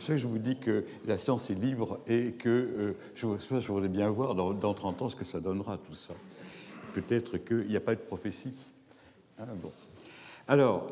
[0.00, 4.34] je vous dis que la science est libre et que je, je, voudrais bien voir
[4.34, 6.14] dans, 30 ans ce que ça donnera tout ça.
[6.92, 8.56] Peut-être qu'il n'y a pas de prophétie.
[9.38, 9.70] Hein, bon.
[10.48, 10.90] Alors,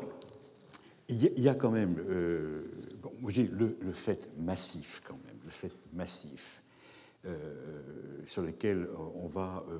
[1.09, 1.95] il y, a quand même
[3.01, 6.61] bon, le, le, fait massif, quand même, le fait massif
[7.25, 9.77] euh, sur lesquels on va, euh,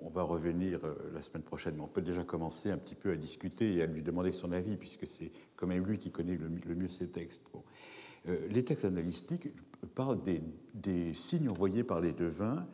[0.00, 1.74] on, va revenir euh, la semaine prochaine.
[1.74, 4.52] Mais on peut déjà commencer un petit peu à discuter et à lui demander son
[4.52, 7.42] avis, puisque c'est quand même lui qui connaît le, mieux ces textes.
[8.26, 9.48] Les textes analytiques
[9.94, 10.20] parlent
[10.74, 12.66] des, signes envoyés par les devins.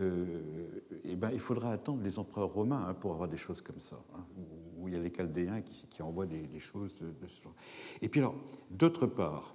[0.00, 4.02] et ben, il faudra attendre les empereurs romains hein, pour avoir des choses comme ça,
[4.14, 4.24] hein,
[4.78, 7.54] où, il y a les Chaldéens qui, envoient des, choses de, ce genre.
[8.02, 8.34] Et puis alors,
[8.70, 9.54] d'autre part,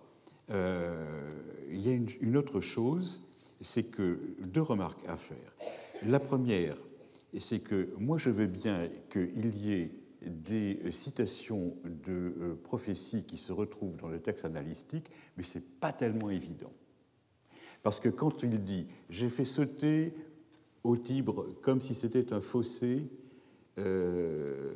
[0.50, 3.22] il y a une, une autre chose
[3.62, 5.56] c'est que deux remarques à faire.
[6.04, 6.78] La première,
[7.39, 9.91] c'est que moi je veux bien qu'il y ait
[10.26, 15.66] des citations de euh, prophéties qui se retrouvent dans le texte analytique, mais ce n'est
[15.80, 16.72] pas tellement évident.
[17.84, 20.14] Parce que quand il dit j'ai fait sauter
[20.84, 23.10] au Tibre comme si c'était un fossé
[23.78, 24.72] euh,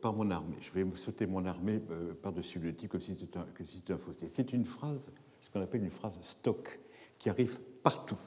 [0.00, 3.92] par mon armée, je vais sauter mon armée euh, par-dessus le Tibre comme si c'était
[3.92, 6.80] un, un, fossé, c'est une phrase, ce qu'on appelle une phrase stock
[7.18, 8.18] qui arrive partout,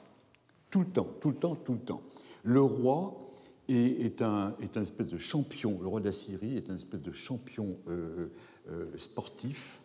[0.70, 2.02] tout le temps, tout le temps, tout le temps.
[2.42, 3.30] Le roi
[3.68, 7.78] est, un, est un espèce de champion, le roi d'Assyrie est un espèce de champion
[7.88, 8.28] euh,
[8.68, 9.80] euh, sportif.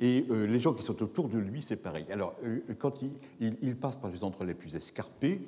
[0.00, 2.06] Et euh, les gens qui sont autour de lui, c'est pareil.
[2.10, 2.34] Alors,
[2.78, 3.00] quand
[3.40, 5.40] il, passe par les endroits les plus escarpés,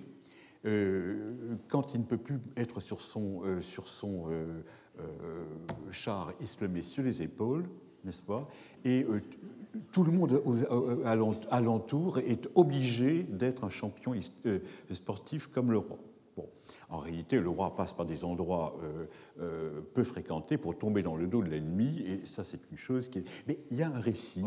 [1.68, 4.26] quand il ne peut plus être sur son, sur son
[5.90, 7.64] char, il se met sur les épaules,
[8.04, 8.48] n'est-ce pas
[8.84, 9.04] Et
[9.90, 10.40] tout le monde
[11.50, 14.14] alentour est obligé d'être un champion
[14.92, 15.98] sportif comme le roi.
[16.88, 19.06] En réalité, le roi passe par des endroits euh,
[19.40, 23.08] euh, peu fréquentés pour tomber dans le dos de l'ennemi, et ça, c'est une chose
[23.08, 23.24] qui est.
[23.48, 24.44] Mais il y a un récit,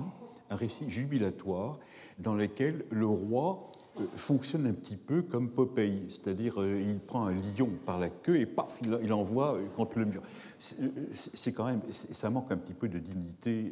[0.50, 1.80] un récit jubilatoire,
[2.20, 3.70] dans lequel le roi
[4.00, 8.40] euh, fonctionne un petit peu comme Popeye, c'est-à-dire il prend un lion par la queue
[8.40, 10.22] et paf, il, envoie contre le mur.
[10.60, 13.72] C'est quand même, ça manque un petit peu de dignité,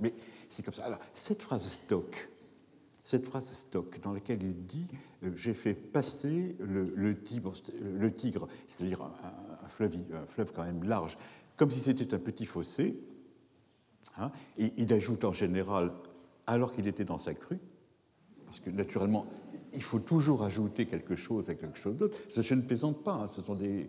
[0.00, 0.14] mais
[0.48, 0.84] c'est comme ça.
[0.84, 2.31] Alors, cette phrase stock,
[3.04, 4.86] cette phrase stock dans laquelle il dit
[5.24, 7.52] euh, J'ai fait passer le, tigre,
[8.66, 11.18] c'est-à-dire un, fleuve, quand même large,
[11.56, 12.98] comme si c'était un petit fossé.
[14.18, 15.92] Hein, et il ajoute en général,
[16.46, 17.60] alors qu'il était dans sa crue,
[18.44, 19.26] parce que naturellement,
[19.74, 22.18] il faut toujours ajouter quelque chose à quelque chose d'autre.
[22.36, 23.88] Je ne plaisante pas, hein, ce sont des,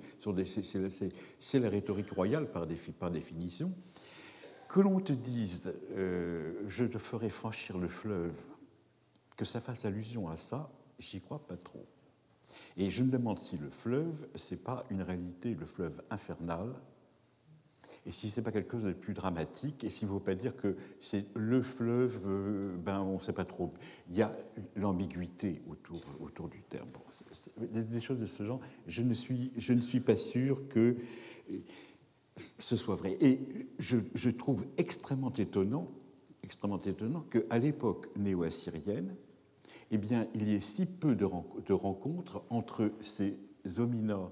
[1.40, 2.66] c'est la rhétorique royale par,
[3.00, 3.72] par définition.
[4.70, 8.34] Que l'on te dise, euh, je te ferai franchir le fleuve
[9.36, 11.86] que ça fasse allusion à ça, j'y crois pas trop.
[12.78, 16.74] Et je me demande si le fleuve, c'est pas une réalité, le fleuve infernal,
[18.06, 20.58] et si c'est pas quelque chose de plus dramatique, et s'il ne faut pas dire
[20.58, 23.74] que c'est le fleuve, euh, ben on ne sait pas trop.
[24.10, 24.36] Il y a
[24.76, 26.90] l'ambiguïté autour, autour du terme.
[27.58, 30.98] des choses de ce genre, je ne suis, je ne suis pas sûr que
[32.60, 33.16] ce soit vrai.
[33.22, 33.40] Et
[33.80, 35.90] je, je trouve extrêmement étonnant
[36.44, 39.16] extrêmement étonnant qu'à l'époque néo-assyrienne,
[39.94, 41.26] eh bien, il y ait si peu de,
[41.74, 43.38] rencontres entre ces
[43.78, 44.30] hominas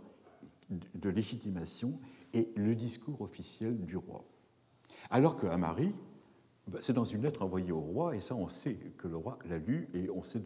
[0.96, 2.00] de légitimation
[2.34, 4.24] et le discours officiel du roi.
[5.12, 5.94] Alors qu'à Marie,
[6.68, 9.38] bah, c'est dans une lettre envoyée au roi, et ça, on sait que le roi
[9.48, 10.42] l'a lu, et on sait,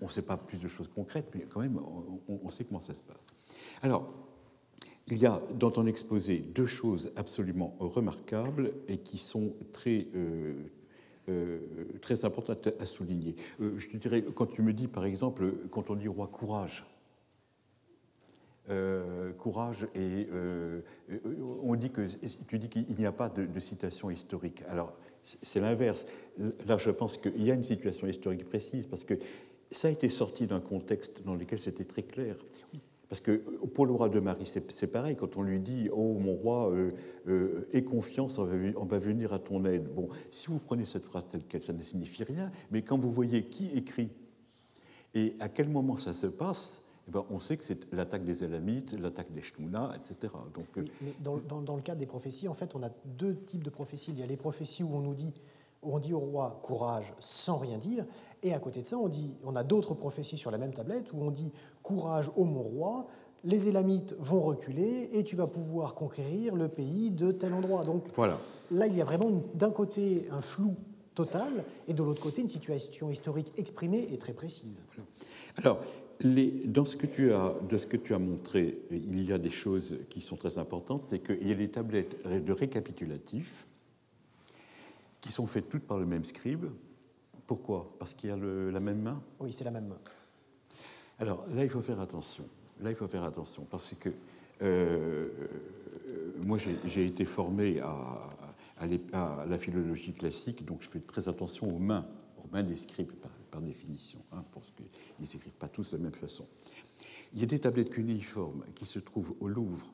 [0.00, 1.78] on ne sait pas plus de choses concrètes, mais quand même,
[2.28, 3.28] on, sait comment ça se passe.
[3.82, 4.12] Alors,
[5.08, 10.54] il y a dans ton exposé deux choses absolument remarquables et qui sont très, euh,
[12.00, 13.36] très importante à, souligner.
[13.60, 16.86] Euh, je te dirais, quand tu me dis, par exemple, quand on dit roi courage,
[18.70, 20.28] euh, courage et
[21.62, 22.06] on dit que
[22.46, 24.62] tu dis qu'il n'y a pas de, citation historique.
[24.68, 24.92] Alors
[25.24, 26.06] c'est l'inverse.
[26.66, 29.14] Là, je pense qu'il y a une situation historique précise parce que
[29.70, 32.36] ça a été sorti d'un contexte dans lequel c'était très clair.
[33.12, 33.36] Parce que
[33.74, 36.92] pour le roi de Marie, c'est pareil, quand on lui dit Oh mon roi, euh,
[37.28, 38.46] euh, aie confiance, on
[38.86, 39.86] va, venir à ton aide.
[39.94, 43.12] Bon, si vous prenez cette phrase telle qu'elle, ça ne signifie rien, mais quand vous
[43.12, 44.08] voyez qui écrit
[45.12, 48.44] et à quel moment ça se passe, eh ben, on sait que c'est l'attaque des
[48.44, 50.32] Elamites, l'attaque des Shnouna, etc.
[50.54, 50.86] Donc, euh,
[51.20, 54.12] dans, le cadre des prophéties, en fait, on a deux types de prophéties.
[54.12, 55.34] Il y a les prophéties où on nous dit
[55.82, 58.04] on dit au roi courage sans rien dire,
[58.42, 61.12] et à côté de ça, on, dit, on a d'autres prophéties sur la même tablette
[61.12, 61.52] où on dit
[61.82, 63.06] courage ô mon roi,
[63.44, 67.82] les Élamites vont reculer et tu vas pouvoir conquérir le pays de tel endroit.
[67.82, 68.38] Donc voilà.
[68.70, 70.76] là, il y a vraiment d'un côté un flou
[71.14, 74.82] total et de l'autre côté une situation historique exprimée et très précise.
[75.58, 75.80] Alors,
[76.20, 79.38] les, dans ce que tu as, de ce que tu as montré, il y a
[79.38, 83.66] des choses qui sont très importantes, c'est qu'il y a les tablettes de récapitulatifs
[85.22, 86.66] qui sont faites toutes par le même scribe.
[87.46, 87.94] Pourquoi?
[87.98, 89.22] Parce qu'il y a la même main?
[89.40, 89.98] Oui, c'est la même main.
[91.18, 92.44] Alors là, il faut faire attention.
[92.80, 94.10] Là, il faut faire attention parce que
[94.62, 95.28] euh,
[96.44, 98.28] moi, j'ai été formé à,
[98.78, 102.06] à, la philologie classique, donc je fais très attention aux mains,
[102.38, 104.86] aux mains des scribes par, définition, hein, parce qu'ils
[105.20, 106.46] n'écrivent pas tous de la même façon.
[107.34, 109.92] Il y a des tablettes cunéiformes qui se trouvent au Louvre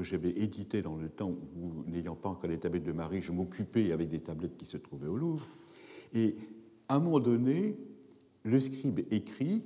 [0.00, 3.32] que j'avais édité dans le temps où, n'ayant pas encore les tablettes de Marie, je
[3.32, 5.46] m'occupais avec des tablettes qui se trouvaient au Louvre.
[6.14, 6.36] Et
[6.88, 7.76] à un moment donné,
[8.44, 9.62] le scribe écrit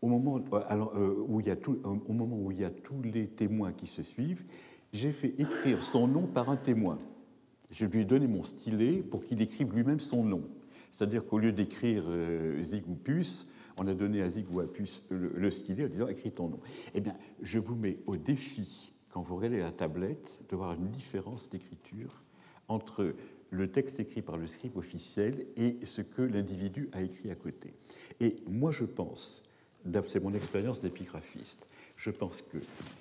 [0.00, 3.02] au moment, euh, euh, où il y a au moment où il y a tous
[3.02, 4.44] les témoins qui se suivent,
[4.92, 7.00] j'ai fait écrire son nom par un témoin.
[7.72, 10.44] Je lui ai donné mon stylet pour qu'il écrive lui-même son nom.
[10.92, 15.88] C'est-à-dire qu'au lieu d'écrire euh, Zigupus, on a donné à Zigupus le, le, stylet en
[15.88, 16.60] disant écris ton nom.
[16.94, 20.90] Eh bien, je vous mets au défi quand vous regardez la tablette, de voir une
[20.90, 22.22] différence d'écriture
[22.68, 23.14] entre
[23.48, 27.72] le texte écrit par le scribe officiel et ce que l'individu a écrit à côté.
[28.20, 29.42] Et moi, je pense,
[30.04, 32.58] c'est mon expérience d'épigraphiste, je pense que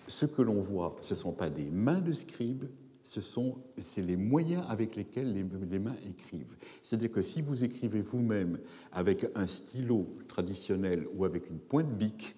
[0.07, 2.63] ce que l'on voit, ce ne sont pas des mains de scribe,
[3.03, 6.55] ce sont c'est les moyens avec lesquels les, les mains écrivent.
[6.81, 8.59] C'est-à-dire que si vous écrivez vous-même
[8.93, 12.37] avec un stylo traditionnel ou avec une pointe bic,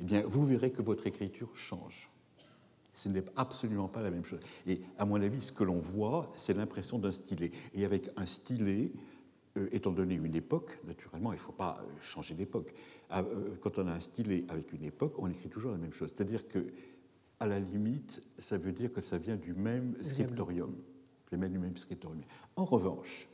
[0.00, 2.11] eh bien, vous verrez que votre écriture change.
[2.94, 4.40] Ce n'est absolument pas la même chose.
[4.66, 7.50] Et à mon avis, ce que l'on voit, c'est l'impression d'un stylet.
[7.74, 8.92] Et avec un stylet,
[9.56, 12.74] euh, étant donné une époque, naturellement, il ne faut pas euh, changer d'époque.
[13.10, 15.92] Ah, euh, quand on a un stylet avec une époque, on écrit toujours la même
[15.92, 16.10] chose.
[16.14, 16.72] C'est-à-dire que,
[17.40, 20.74] à la limite, ça veut dire que ça vient du même scriptorium.
[21.30, 22.22] Du même scriptorium.
[22.56, 23.28] En revanche,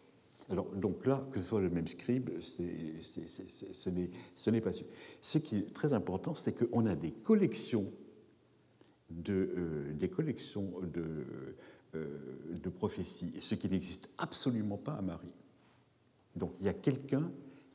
[0.50, 4.86] alors, donc là, que ce soit le même scribe, ce n'est pas sûr.
[5.20, 7.92] Ce qui est très important, c'est qu'on a des collections
[9.11, 11.24] de, euh, des collections de,
[11.94, 12.06] euh,
[12.50, 15.32] de prophéties, ce qui n'existe absolument pas à Marie.
[16.36, 17.30] Donc il y a quelqu'un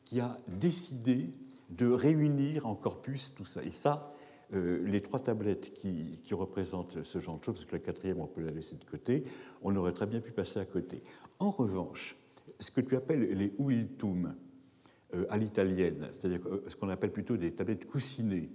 [0.06, 1.34] qui a décidé
[1.70, 3.64] de réunir en corpus tout ça.
[3.64, 4.14] Et ça,
[4.54, 8.28] euh, les trois tablettes qui, représentent ce genre de choses, parce que la quatrième, on
[8.28, 9.24] peut la laisser de côté,
[9.62, 11.04] on aurait très bien pu passer à côté.
[11.40, 12.18] En revanche,
[12.60, 14.36] ce que tu appelles les huiltum
[15.30, 18.50] à l'italienne, c'est-à-dire ce qu'on appelle plutôt des tablettes coussinées,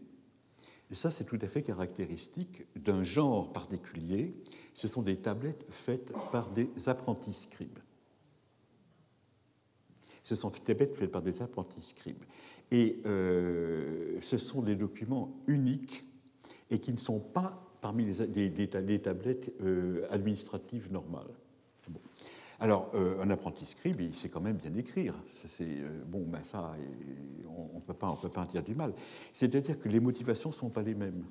[0.90, 4.34] et ça, c'est tout à fait caractéristique d'un genre particulier.
[4.74, 7.78] Ce sont des tablettes faites par des apprentis scribes.
[10.24, 12.24] Ce sont des tablettes faites par des apprentis scribes.
[12.70, 16.04] Et euh, ce sont des documents uniques
[16.70, 21.32] et qui ne sont pas parmi les, tablettes euh, administratives normales.
[22.60, 25.14] Alors, euh, un apprenti scribe, il sait quand même bien écrire.
[25.46, 26.72] C'est, euh, bon, ben ça,
[27.46, 28.92] on ne peut pas, peut pas en dire du mal.
[29.32, 31.24] C'est-à-dire que les motivations ne sont pas les mêmes.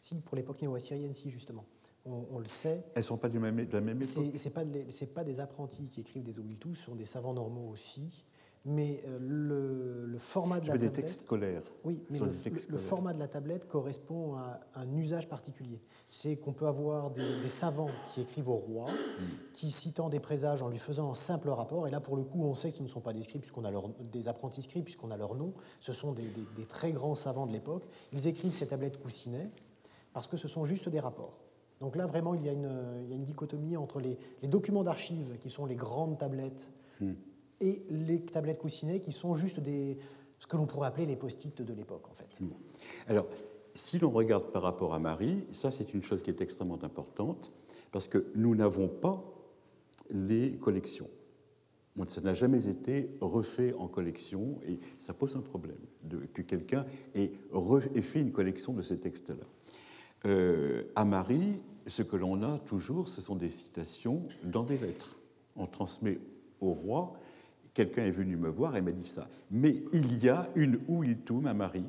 [0.00, 1.64] Si, pour l'époque néo-assyrienne, si, justement.
[2.08, 2.84] On, le sait.
[2.94, 4.62] Elles ne sont pas du même, de la même époque Ce pas,
[5.12, 8.25] pas, des apprentis qui écrivent des oblitus, ce sont des savants normaux aussi
[8.68, 10.92] mais euh, le, format de la tablette.
[10.92, 11.62] des textes scolaires.
[11.84, 15.80] Oui, mais le, format de la tablette correspond à un usage particulier.
[16.10, 19.24] C'est qu'on peut avoir des, savants qui écrivent au roi, mm.
[19.52, 22.42] qui citant des présages en lui faisant un simple rapport, et là pour le coup
[22.42, 24.84] on sait que ce ne sont pas des scribes, puisqu'on a leur, des apprentis scribes,
[24.84, 26.26] puisqu'on a leur nom, ce sont des,
[26.68, 27.84] très grands savants de l'époque.
[28.12, 29.48] Ils écrivent ces tablettes coussinet
[30.12, 31.38] parce que ce sont juste des rapports.
[31.80, 35.76] Donc là vraiment il y a une, dichotomie entre les, documents d'archives, qui sont les
[35.76, 36.68] grandes tablettes,
[37.00, 37.12] mm
[37.60, 39.98] et les tablettes coussinées qui sont juste des,
[40.38, 42.40] ce que l'on pourrait appeler les post-it de l'époque en fait.
[43.08, 43.26] Alors,
[43.74, 47.52] si l'on regarde par rapport à Marie, ça c'est une chose qui est extrêmement importante
[47.92, 49.22] parce que nous n'avons pas
[50.10, 51.08] les collections.
[52.08, 55.78] Ça n'a jamais été refait en collection et ça pose un problème
[56.34, 56.84] que quelqu'un
[57.14, 57.32] ait,
[58.02, 59.46] fait une collection de ces textes-là.
[60.26, 65.16] Euh, à Marie, ce que l'on a toujours, ce sont des citations dans des lettres.
[65.56, 66.18] On transmet
[66.60, 67.14] au roi
[67.76, 69.28] quelqu'un est venu me voir et m'a dit ça.
[69.50, 71.84] Mais il y a une Ouiltoum à Marie.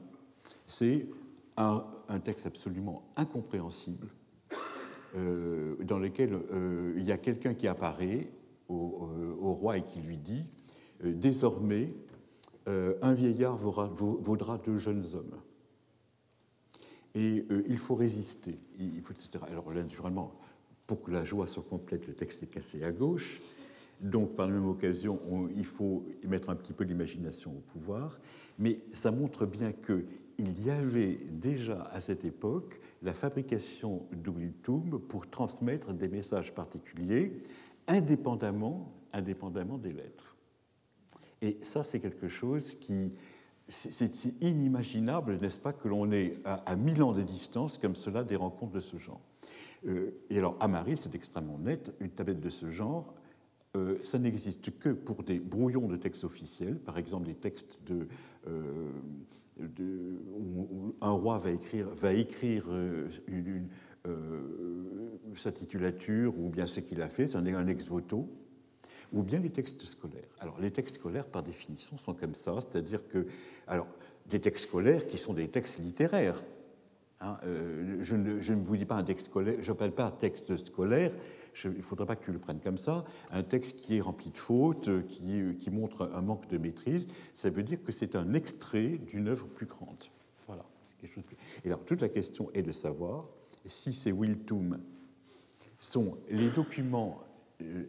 [0.66, 1.08] C'est
[1.56, 1.86] un,
[2.26, 4.10] texte absolument incompréhensible
[5.16, 8.30] euh, dans lequel euh, il y a quelqu'un qui apparaît
[8.68, 10.46] au, euh, roi et qui lui dit
[11.04, 11.94] Désormais,
[12.66, 15.36] un vieillard vaudra, deux jeunes hommes.
[17.14, 18.60] Et il faut résister.
[18.80, 19.30] Il faut, etc.
[19.44, 20.34] Alors, naturellement,
[20.88, 23.42] pour que la joie soit complète, le texte est cassé à gauche.
[24.00, 25.20] Donc, par la même occasion,
[25.56, 28.20] il faut mettre un petit peu l'imagination au pouvoir,
[28.60, 35.28] mais ça montre bien qu'il y avait déjà à cette époque la fabrication d'Ouiltoum pour
[35.30, 37.42] transmettre des messages particuliers
[37.88, 40.36] indépendamment, indépendamment des lettres.
[41.42, 43.14] Et ça, c'est quelque chose qui.
[43.70, 48.38] C'est inimaginable, n'est-ce pas, que l'on ait à, mille ans de distance comme cela des
[48.38, 49.20] rencontres de ce genre.
[49.86, 53.14] Euh, et alors, à Marie, c'est extrêmement net, une tablette de ce genre
[53.78, 57.80] euh, ça n'existe que pour des brouillons de textes officiels, par exemple des textes
[58.48, 58.90] euh,
[59.60, 61.52] où, un roi va
[62.14, 63.68] écrire, euh, une,
[65.36, 68.30] sa titulature ou bien ce qu'il a fait, c'est un ex voto,
[69.14, 70.30] ou bien les textes scolaires.
[70.40, 73.28] Alors les textes scolaires, par définition, sont comme ça, c'est-à-dire que,
[73.68, 73.88] alors,
[74.28, 76.42] des textes scolaires qui sont des textes littéraires.
[77.20, 77.38] Hein,
[78.02, 81.12] je, ne, ne, vous dis pas un texte scolaire, je n'appelle pas un texte scolaire
[81.66, 84.32] il ne faudrait pas que tu le prennes comme ça, un texte qui est rempli
[84.32, 88.34] de fautes, qui, qui montre un manque de maîtrise, ça veut dire que c'est un
[88.34, 90.04] extrait d'une œuvre plus grande.
[90.48, 90.66] Voilà.
[91.04, 91.24] Chose
[91.64, 93.26] Et alors, toute la question est de savoir
[93.66, 94.80] si ces Wiltum
[95.80, 97.22] sont les documents
[97.62, 97.84] euh,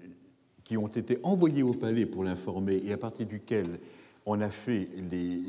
[0.64, 3.78] qui ont été envoyés au palais pour l'informer et à partir duquel
[4.26, 5.40] on a fait les,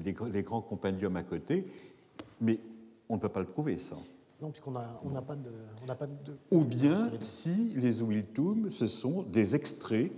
[0.00, 1.66] les, les grands compendiums à côté,
[2.40, 2.58] mais
[3.08, 3.96] on ne peut pas le prouver, ça.
[4.40, 5.50] Non, puisqu'on n'a on pas, de,
[5.86, 6.36] pas de.
[6.50, 10.12] Ou bien si les Ouiltoum, ce sont des extraits,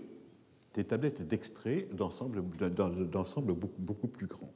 [0.75, 2.43] des tablettes d'extraits d'ensemble
[3.53, 4.53] beaucoup, plus grands.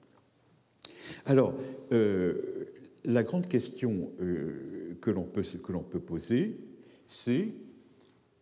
[1.27, 1.55] Alors,
[1.93, 2.67] euh,
[3.05, 5.43] la grande question euh, que l'on peut,
[5.91, 6.59] peut, poser,
[7.07, 7.53] c'est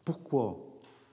[0.05, 0.71] pourquoi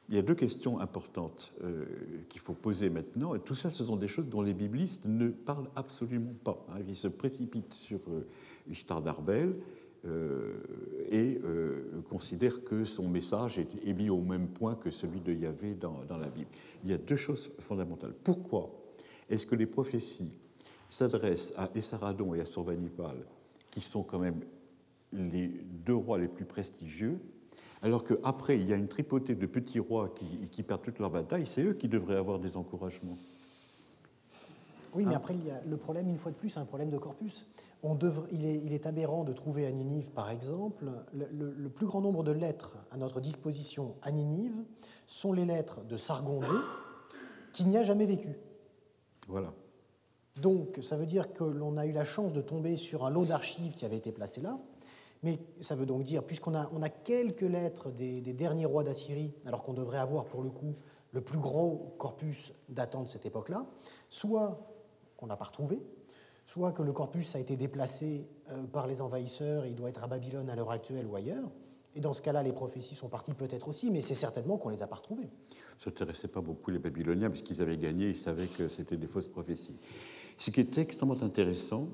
[0.09, 1.85] il y a deux questions importantes euh,
[2.29, 3.35] qu'il faut poser maintenant.
[3.35, 6.65] Et tout ça, ce sont des choses dont les biblistes ne parlent absolument pas.
[6.69, 6.79] Hein.
[6.87, 8.25] Ils se précipitent sur euh,
[11.09, 11.39] et
[12.09, 16.17] considèrent que son message est, mis au même point que celui de Yahvé dans, dans
[16.17, 16.49] la Bible.
[16.83, 18.13] Il y a deux choses fondamentales.
[18.23, 18.71] Pourquoi
[19.29, 20.33] est-ce que les prophéties
[20.89, 23.17] s'adressent à Essaradon et à Sorbanipal,
[23.71, 24.39] qui sont quand même
[25.13, 27.19] les deux rois les plus prestigieux,
[27.81, 30.13] alors qu'après, il y a une tripotée de petits rois
[30.51, 33.17] qui, perdent toute leur bataille, c'est eux qui devraient avoir des encouragements.
[34.93, 36.65] Oui, mais hein après, il y a le problème, une fois de plus, c'est un
[36.65, 37.45] problème de corpus.
[37.83, 37.97] On
[38.31, 42.75] il, est, aberrant de trouver à Ninive, par exemple, le, plus grand nombre de lettres
[42.91, 44.63] à notre disposition à Ninive
[45.05, 46.59] sont les lettres de Sargon II,
[47.53, 48.39] qui n'y a jamais vécu.
[49.27, 49.53] Voilà.
[50.41, 53.25] Donc, ça veut dire que l'on a eu la chance de tomber sur un lot
[53.25, 54.59] d'archives qui avait été placé là,
[55.23, 59.33] mais ça veut donc dire, puisqu'on a, on a quelques lettres des, derniers rois d'Assyrie,
[59.45, 60.75] alors qu'on devrait avoir pour le coup
[61.11, 63.65] le plus gros corpus datant de cette époque-là,
[64.09, 64.59] soit
[65.15, 65.81] qu'on n'a pas retrouvé,
[66.57, 70.03] soit que le corpus a été déplacé euh, par les envahisseurs et il doit être
[70.03, 71.51] à Babylone à l'heure actuelle ou ailleurs.
[71.95, 74.73] Et dans ce cas-là, les prophéties sont parties peut-être aussi, mais c'est certainement qu'on ne
[74.73, 75.29] les a pas retrouvées.
[75.77, 79.27] Ça n'intéressait pas beaucoup les Babyloniens, puisqu'ils avaient gagné, ils savaient que c'était des fausses
[79.27, 79.75] prophéties.
[80.37, 81.87] Ce qui est extrêmement intéressant,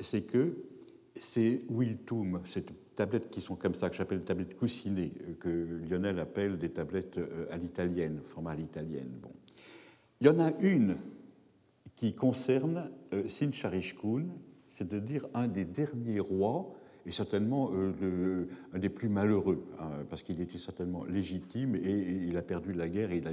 [0.00, 0.56] c'est que
[1.14, 2.64] ces Wiltum, ces
[2.96, 7.18] tablettes qui sont comme ça, que j'appelle tablettes coussinées, euh, que Lionel appelle des tablettes
[7.18, 9.10] euh, à l'italienne, format à l'italienne.
[9.22, 9.30] Bon.
[10.20, 10.96] Il y en a une
[12.00, 14.24] qui concerne euh, Sincharishkun,
[14.70, 16.72] c'est-à-dire un des derniers rois,
[17.04, 17.70] et certainement
[18.72, 22.88] un des plus malheureux, hein, parce qu'il était certainement légitime et, il a perdu la
[22.88, 23.26] guerre et il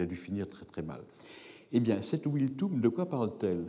[0.00, 1.00] a dû, finir très très mal.
[1.72, 3.64] Eh bien, cette Wiltum, de quoi parle-t-elle?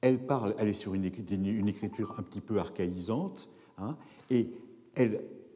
[0.00, 3.48] Elle parle, elle est sur une, écriture un petit peu archaïsante,
[3.78, 3.96] hein,
[4.28, 4.50] et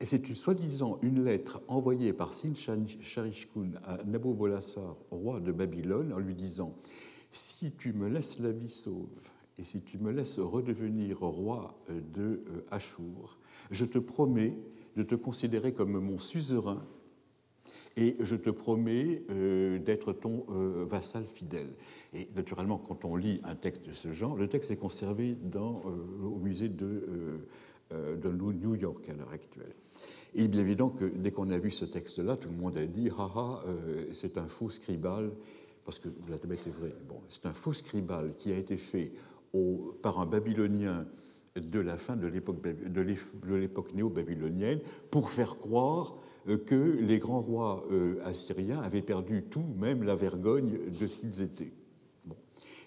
[0.01, 6.37] c'est soi-disant une lettre envoyée par Sin Sharishkun à Nabobolassar, roi de Babylone, en lui
[6.37, 6.77] disant
[7.35, 9.29] Si tu me laisses la vie sauve
[9.59, 13.39] et si tu me laisses redevenir roi de euh, Achour,
[13.73, 14.57] je te promets
[14.97, 16.87] de te considérer comme mon suzerain
[17.97, 21.75] et je te promets euh, d'être ton euh, vassal fidèle.
[22.13, 25.37] Et naturellement, quand on lit un texte de ce genre, le texte est conservé
[26.23, 27.41] au musée de,
[27.91, 29.75] New York à l'heure actuelle.
[30.37, 32.79] Et il est bien évident que dès qu'on a vu ce texte-là, tout le monde
[32.79, 33.65] a dit Haha,
[34.13, 35.33] c'est un faux scribal,
[35.85, 36.95] parce que la tablette est vraie.
[37.09, 39.13] Bon, c'est un faux scribal qui a été fait
[40.03, 41.07] par un babylonien
[41.57, 44.81] de la fin de l'époque néo-babylonienne
[45.11, 46.17] pour faire croire
[46.49, 51.17] euh, que les grands rois euh, assyriens avaient perdu tout, même la vergogne de ce
[51.17, 51.73] qu'ils étaient.
[52.25, 52.37] Bon.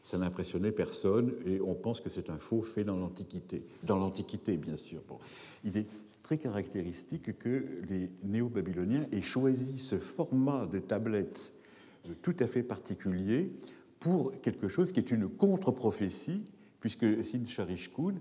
[0.03, 3.63] Ça n'impressionnait personne et on pense que c'est un faux fait dans l'Antiquité.
[3.83, 5.01] Dans l'Antiquité, bien sûr.
[5.07, 5.17] Bon.
[5.63, 5.87] Il est
[6.21, 11.56] très caractéristique que les néo-babyloniens aient choisi ce format de tablette
[12.21, 13.51] tout à fait particulier
[13.99, 16.45] pour quelque chose qui est une contre-prophétie,
[16.79, 18.15] puisque Sin Sharishkun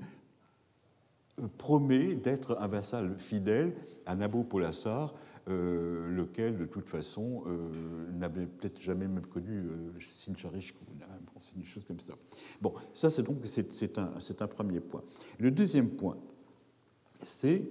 [1.59, 3.75] promet d'être un vassal fidèle
[4.07, 5.15] à Nabopolassar,
[5.49, 10.87] euh, lequel, de toute façon, euh, n'avait peut-être jamais même connu euh, Sincharishkun.
[11.03, 12.15] Hein, bon, c'est une chose comme ça.
[12.61, 15.05] Bon, ça, c'est donc c'est un, un premier point.
[15.39, 16.17] Le deuxième point,
[17.21, 17.69] c'est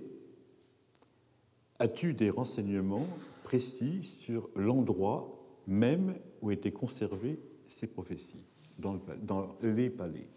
[1.79, 3.07] as-tu des renseignements
[3.43, 8.43] précis sur l'endroit même où étaient conservées ces prophéties
[8.77, 8.99] dans,
[9.61, 10.27] les palais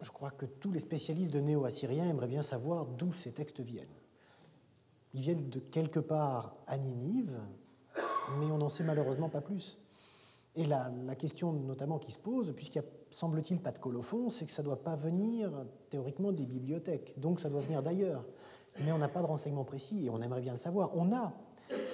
[0.00, 3.86] je crois que tous les spécialistes de néo-assyrien aimeraient bien savoir d'où ces textes viennent.
[5.14, 7.32] Ils viennent de quelque part à Ninive,
[8.38, 9.78] mais on n'en sait malheureusement pas plus.
[10.54, 14.30] Et la, la question notamment qui se pose, puisqu'il n'y a, semble-t-il, pas de colophon,
[14.30, 15.50] c'est que ça ne doit pas venir
[15.88, 18.24] théoriquement des bibliothèques, donc ça doit venir d'ailleurs.
[18.84, 20.90] Mais on n'a pas de renseignements précis et on aimerait bien le savoir.
[20.94, 21.32] On a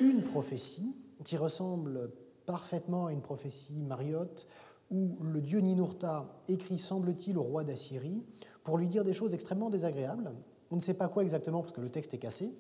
[0.01, 0.95] une prophétie
[1.25, 2.11] qui ressemble
[2.47, 4.47] parfaitement à une prophétie mariotte
[4.91, 8.23] où le dieu Ninurta écrit, semble-t-il, au roi d'Assyrie
[8.65, 10.33] pour lui dire des choses extrêmement désagréables.
[10.71, 12.55] On ne sait pas quoi exactement parce que le texte est cassé.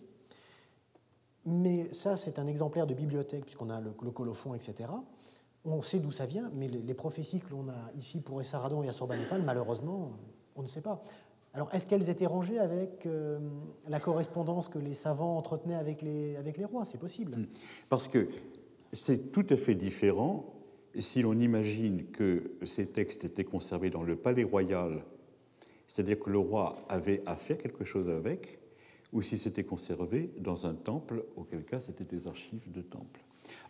[1.44, 4.90] Mais ça, c'est un exemplaire de bibliothèque, puisqu'on a le, colophon, etc.
[5.64, 8.88] On sait d'où ça vient, mais les, prophéties que l'on a ici pour Essaradon et
[8.88, 10.12] Assurbanipal, malheureusement,
[10.54, 11.02] on ne sait pas.
[11.54, 13.38] Alors, est-ce qu'elles étaient rangées avec euh,
[13.88, 16.84] la correspondance que les savants entretenaient avec les, avec les rois?
[16.84, 17.36] C'est possible.
[17.90, 18.28] Parce que
[18.92, 20.54] c'est tout à fait différent
[20.98, 25.04] si l'on imagine que ces textes étaient conservés dans le palais royal,
[25.86, 28.58] c'est-à-dire que le roi avait à faire quelque chose avec,
[29.12, 33.20] ou si c'était conservé dans un temple, auquel cas c'était des archives de temple.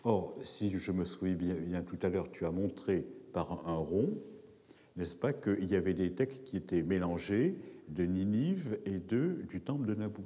[0.04, 4.10] Or, si je me souviens bien, tout à l'heure, tu as montré par un rond,
[4.96, 7.58] n'est-ce pas, qu'il y avait des textes qui étaient mélangés
[7.88, 10.24] de Ninive et de, du temple de Naboo?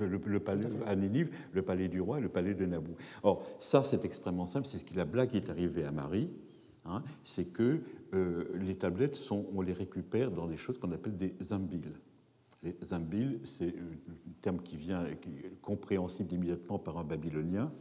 [0.00, 2.96] Le, palais à Ninive, le palais du roi et le palais de Naboo.
[3.22, 4.66] Or, ça, c'est extrêmement simple.
[4.66, 6.28] C'est ce qui la blague qui est arrivée à Marie.
[6.86, 7.80] Hein, c'est que
[8.14, 11.92] euh, les tablettes, sont, on les récupère dans des choses qu'on appelle des zambiles.
[12.62, 17.72] Les zambiles, c'est un terme qui vient, qui est compréhensible immédiatement par un babylonien,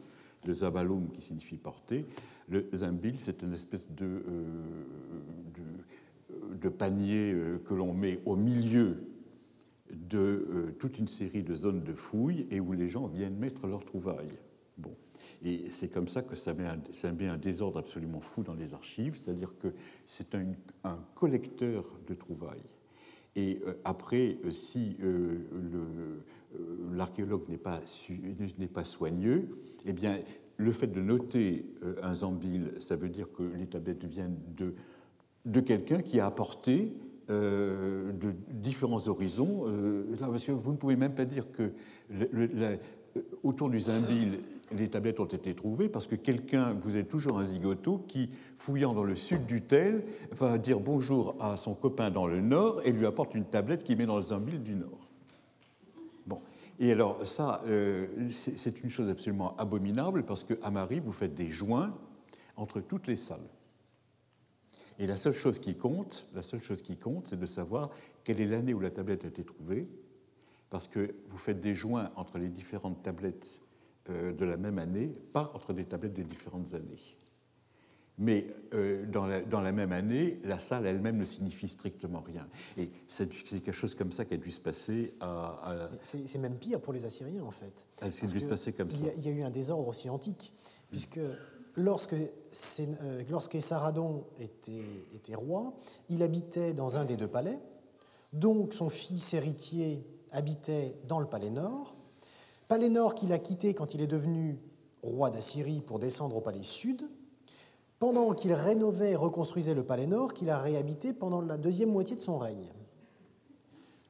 [0.45, 2.06] le zabaloum qui signifie porter.
[2.48, 4.44] Le zambil, c'est une espèce de, euh,
[6.61, 7.35] de, panier
[7.65, 8.97] que l'on met au milieu
[9.91, 13.68] de euh, toute une série de zones de fouilles et où les gens viennent mettre
[13.68, 14.38] leurs trouvailles.
[14.77, 14.95] Bon.
[15.43, 18.53] Et c'est comme ça que ça met, un, ça met, un, désordre absolument fou dans
[18.53, 19.73] les archives, c'est-à-dire que
[20.06, 20.45] c'est un,
[20.84, 22.57] un, collecteur de trouvailles.
[23.35, 24.97] Et euh, après, euh, si
[26.91, 27.80] l'archéologue n'est pas,
[28.73, 29.49] pas, soigneux,
[29.85, 30.18] eh bien,
[30.57, 31.65] le fait de noter
[32.01, 34.76] un zambil, ça veut dire que les tablettes viennent de,
[35.50, 36.94] de quelqu'un qui a apporté
[37.30, 39.66] euh, de différents horizons.
[39.68, 41.74] Euh, là, parce que vous ne pouvez même pas dire que
[43.44, 44.40] autour du Zimbil,
[44.72, 48.94] les tablettes ont été trouvées parce que quelqu'un, vous êtes toujours un zigoto, qui, fouillant
[48.94, 52.92] dans le sud du Tel, va dire bonjour à son copain dans le nord et
[52.92, 55.08] lui apporte une tablette qu'il met dans le Zimbil du nord.
[56.28, 56.40] Bon.
[56.80, 61.50] Et alors, ça, euh, c'est une chose absolument abominable parce qu'à Marie, vous faites des
[61.50, 61.94] joints
[62.56, 63.40] entre toutes les salles.
[65.00, 67.90] Et la seule chose qui compte, la seule chose qui compte, c'est de savoir
[68.24, 69.88] quelle est l'année où la tablette a été trouvée,
[70.70, 73.62] parce que vous faites des joints entre les différentes tablettes
[74.10, 77.18] euh, de la même année, pas entre des tablettes de différentes années.
[78.18, 82.46] Mais euh, dans, la, dans, la, même année, la salle elle-même ne signifie strictement rien.
[82.78, 85.90] Et c'est quelque chose comme ça qui a dû se passer à.
[86.04, 87.86] C'est même pire pour les Assyriens, en fait.
[88.02, 89.06] Ah, c'est dû se passer comme ça.
[89.18, 90.52] Il y, a eu un désordre aussi antique,
[90.90, 91.20] puisque
[91.76, 95.74] lorsque, euh, lorsque Saradon était, était, roi,
[96.10, 97.60] il habitait dans un des deux palais,
[98.34, 101.94] donc son fils héritier habitait dans le palais nord,
[102.68, 104.60] palais nord qu'il a quitté quand il est devenu
[105.02, 107.04] roi d'Assyrie pour descendre au palais sud,
[107.98, 112.16] pendant qu'il rénovait et reconstruisait le palais nord qu'il a réhabité pendant la deuxième moitié
[112.16, 112.72] de son règne.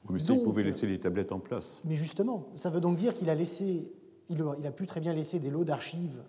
[0.10, 1.82] mais ça, il pouvait laisser les tablettes en place.
[1.86, 3.92] Mais justement, ça veut donc dire qu'il a laissé,
[4.30, 6.22] il a pu très bien laisser des lots d'archives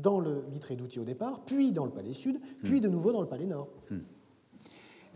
[0.00, 3.20] dans le vitré d'outils au départ, puis dans le palais sud, puis de nouveau dans
[3.20, 3.68] le palais nord.
[3.90, 3.98] Hmm.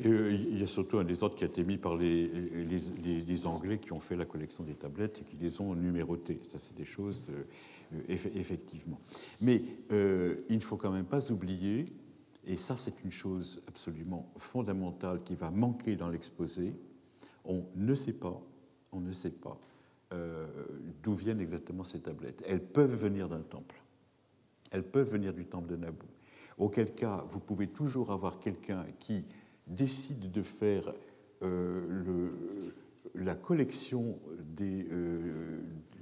[0.00, 3.46] Et, euh, il y a surtout un désordre qui a été mis par les, les,
[3.46, 6.40] Anglais qui ont fait la collection des tablettes et qui les ont numérotées.
[6.48, 9.00] Ça, c'est des choses, euh, effectivement.
[9.40, 11.92] Mais euh, il ne faut quand même pas oublier,
[12.46, 16.74] et ça, c'est une chose absolument fondamentale qui va manquer dans l'exposé,
[17.44, 18.40] on ne sait pas,
[18.92, 19.58] on ne sait pas
[21.02, 22.42] d'où viennent exactement ces tablettes.
[22.46, 23.76] Elles peuvent venir d'un temple.
[24.70, 26.06] Elles peuvent venir du temple de Naboo.
[26.58, 29.24] Auquel cas, vous pouvez toujours avoir quelqu'un qui
[29.66, 30.92] décide de faire
[31.42, 32.30] euh,
[33.14, 34.18] la collection
[34.60, 35.60] euh,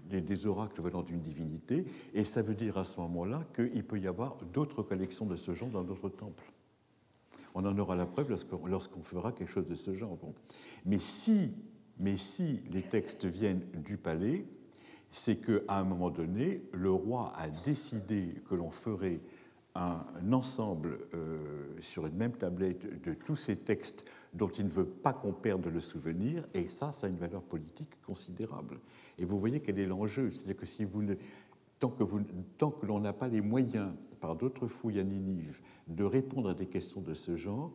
[0.08, 1.84] des, oracles venant d'une divinité,
[2.14, 5.54] et ça veut dire à ce moment-là qu'il peut y avoir d'autres collections de ce
[5.54, 6.52] genre dans d'autres temples.
[7.54, 8.34] On en aura la preuve
[8.66, 10.18] lorsqu'on fera quelque chose de ce genre.
[10.84, 11.54] Mais, si,
[11.98, 14.44] mais si les textes viennent du palais,
[15.10, 19.20] c'est qu'à un moment donné, le roi a décidé que l'on ferait
[19.74, 24.86] un ensemble euh, sur une même tablette de tous ces textes dont il ne veut
[24.86, 28.80] pas qu'on perde le souvenir, et ça, ça a une valeur politique considérable.
[29.18, 31.02] Et vous voyez quel est l'enjeu, c'est-à-dire que si vous
[31.78, 32.04] tant que,
[32.58, 36.54] tant que l'on n'a pas les moyens, par d'autres fouilles à Ninive, de répondre à
[36.54, 37.70] des questions de ce genre,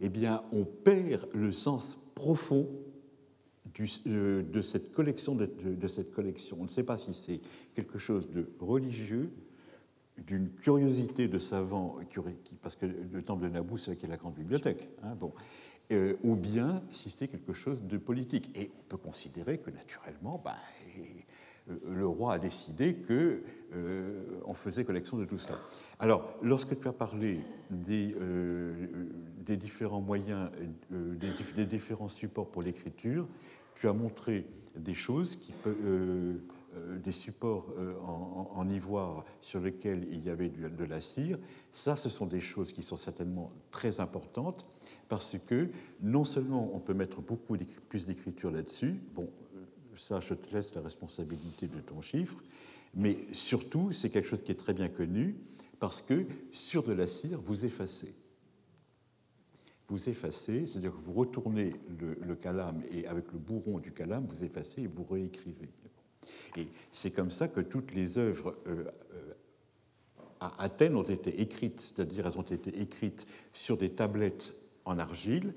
[0.00, 2.68] eh bien, on perd le sens profond
[4.06, 6.58] euh, de, cette collection, de, cette collection.
[6.60, 7.40] On ne sait pas si c'est
[7.74, 9.30] quelque chose de religieux,
[10.26, 11.96] d'une curiosité de savants,
[12.62, 15.32] parce que le temple de Naboo, c'est la grande bibliothèque, hein, bon,
[15.92, 18.50] euh, ou bien si c'est quelque chose de politique.
[18.54, 20.56] Et on peut considérer que naturellement, ben,
[21.70, 23.42] euh, le roi a décidé que
[24.46, 25.60] on faisait collection de tout cela.
[26.00, 27.38] Alors, lorsque tu as parlé
[27.70, 28.16] des,
[29.56, 30.50] différents moyens,
[30.90, 33.28] des, différents supports pour l'écriture,
[33.80, 34.44] tu as montré
[34.76, 36.34] des choses, euh,
[36.76, 41.38] euh, des supports euh, en, ivoire sur lesquels il y avait de la cire.
[41.72, 44.66] Ça, ce sont des choses qui sont certainement très importantes
[45.08, 45.70] parce que
[46.02, 47.56] non seulement on peut mettre beaucoup
[47.88, 49.30] plus d'écriture là-dessus, bon,
[49.96, 52.36] ça, je te laisse la responsabilité de ton chiffre,
[52.94, 55.36] mais surtout, c'est quelque chose qui est très bien connu
[55.78, 58.12] parce que sur de la cire, vous effacez
[59.90, 64.44] vous effacez, c'est-à-dire que vous retournez le, calame et avec le bourron du calame, vous
[64.44, 65.68] effacez et vous réécrivez.
[66.56, 68.84] Et c'est comme ça que toutes les œuvres euh,
[69.14, 69.34] euh,
[70.38, 74.54] à Athènes ont été écrites, c'est-à-dire elles ont été écrites sur des tablettes
[74.84, 75.54] en argile,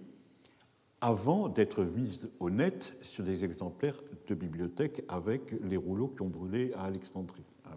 [1.00, 3.98] avant d'être mises au net sur des exemplaires
[4.28, 7.44] de bibliothèque avec les rouleaux qui ont brûlé à Alexandrie.
[7.66, 7.76] Ah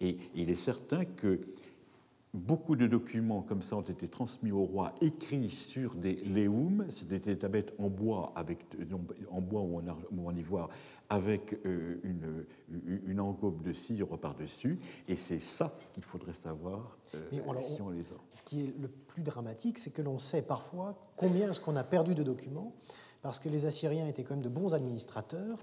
[0.00, 1.40] Et il est certain que
[2.34, 7.18] Beaucoup de documents comme ça ont été transmis au roi, écrits sur des léums, c'était
[7.18, 8.66] des tablettes en bois, avec,
[9.30, 9.80] en bois ou
[10.26, 10.68] en, ivoire,
[11.08, 12.44] avec euh, une,
[13.06, 14.78] une engobe de cire par-dessus.
[15.08, 18.16] Et c'est ça qu'il faudrait savoir euh, si on, les a.
[18.34, 21.84] Ce qui est le plus dramatique, c'est que l'on sait parfois combien est-ce qu'on a
[21.84, 22.74] perdu de documents,
[23.22, 25.58] parce que les Assyriens étaient quand même de bons administrateurs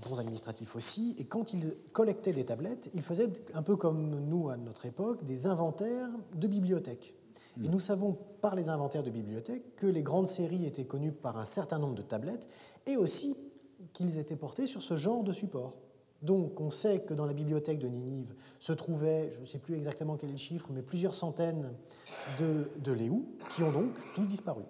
[0.00, 4.48] bons administratifs aussi, et quand ils collectaient des tablettes, ils faisaient un peu comme nous
[4.48, 7.14] à notre époque, des inventaires de bibliothèques.
[7.62, 11.38] Et nous savons par les inventaires de bibliothèques que les grandes séries étaient connues par
[11.38, 12.48] un certain nombre de tablettes,
[12.86, 13.36] et aussi
[13.92, 15.74] qu'ils étaient portés sur ce genre de support.
[16.22, 19.76] Donc on sait que dans la bibliothèque de Ninive se trouvaient, je ne sais plus
[19.76, 21.70] exactement quel est le chiffre, mais plusieurs centaines
[22.40, 22.94] de, de
[23.54, 24.62] qui ont donc tous disparu.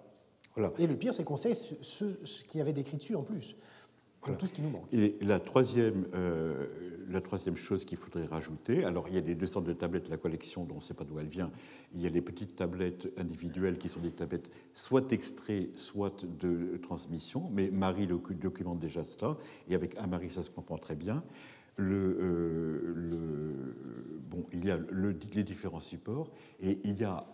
[0.55, 0.71] Voilà.
[0.77, 3.23] Et le pire, c'est qu'on sait ce, ce, ce qu'il y avait décrit dessus en
[3.23, 3.55] plus
[4.33, 4.91] tout ce qui nous manque.
[4.91, 6.67] Et la troisième, euh,
[7.09, 10.05] la troisième chose qu'il faudrait rajouter, alors il y a les deux sortes de tablettes
[10.05, 11.51] de la collection dont on ne sait pas d'où elles viennent.
[11.93, 16.77] Il y a les petites tablettes individuelles qui sont des tablettes soit extraits, soit de
[16.77, 19.37] transmission, mais Marie documente déjà cela,
[19.67, 21.23] et avec un Marie ça se comprend très bien.
[21.77, 23.75] Le, euh, le,
[24.29, 24.79] bon, il y a
[25.33, 26.31] les différents supports,
[26.61, 27.25] et il y a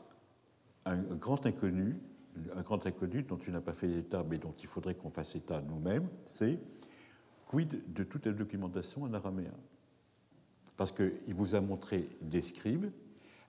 [0.85, 1.95] un grand inconnu
[2.55, 5.35] un grand inconnu dont tu n'as pas fait état, mais dont il faudrait qu'on fasse
[5.35, 6.59] état nous-mêmes, c'est
[7.51, 9.53] quid de toute la documentation en araméen
[10.77, 12.89] Parce qu'il vous a montré des scribes.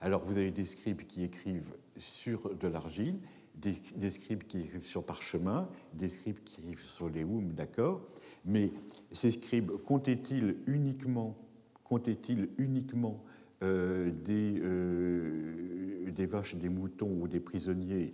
[0.01, 3.15] Alors vous avez des scribes qui écrivent sur de l'argile,
[3.55, 8.01] des, scribes qui écrivent sur parchemin, des scribes qui écrivent sur les woum, d'accord
[8.43, 8.71] Mais
[9.13, 11.37] ces scribes comptaient-ils uniquement,
[11.85, 13.23] comptaient-ils uniquement
[13.61, 18.13] euh, euh, des vaches, des moutons ou des prisonniers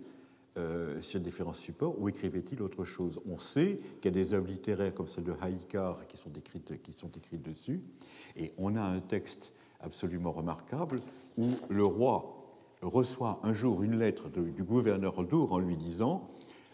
[0.56, 3.20] euh, sur différents supports ou écrivait-il autre chose?
[3.24, 7.42] On sait qu'il y a des œuvres littéraires comme celle de Haïkar qui sont écrites,
[7.42, 7.80] dessus,
[8.36, 11.00] et on a un texte absolument remarquable
[11.38, 12.36] où le roi
[12.82, 16.28] reçoit un jour une lettre du gouverneur d'Our en lui disant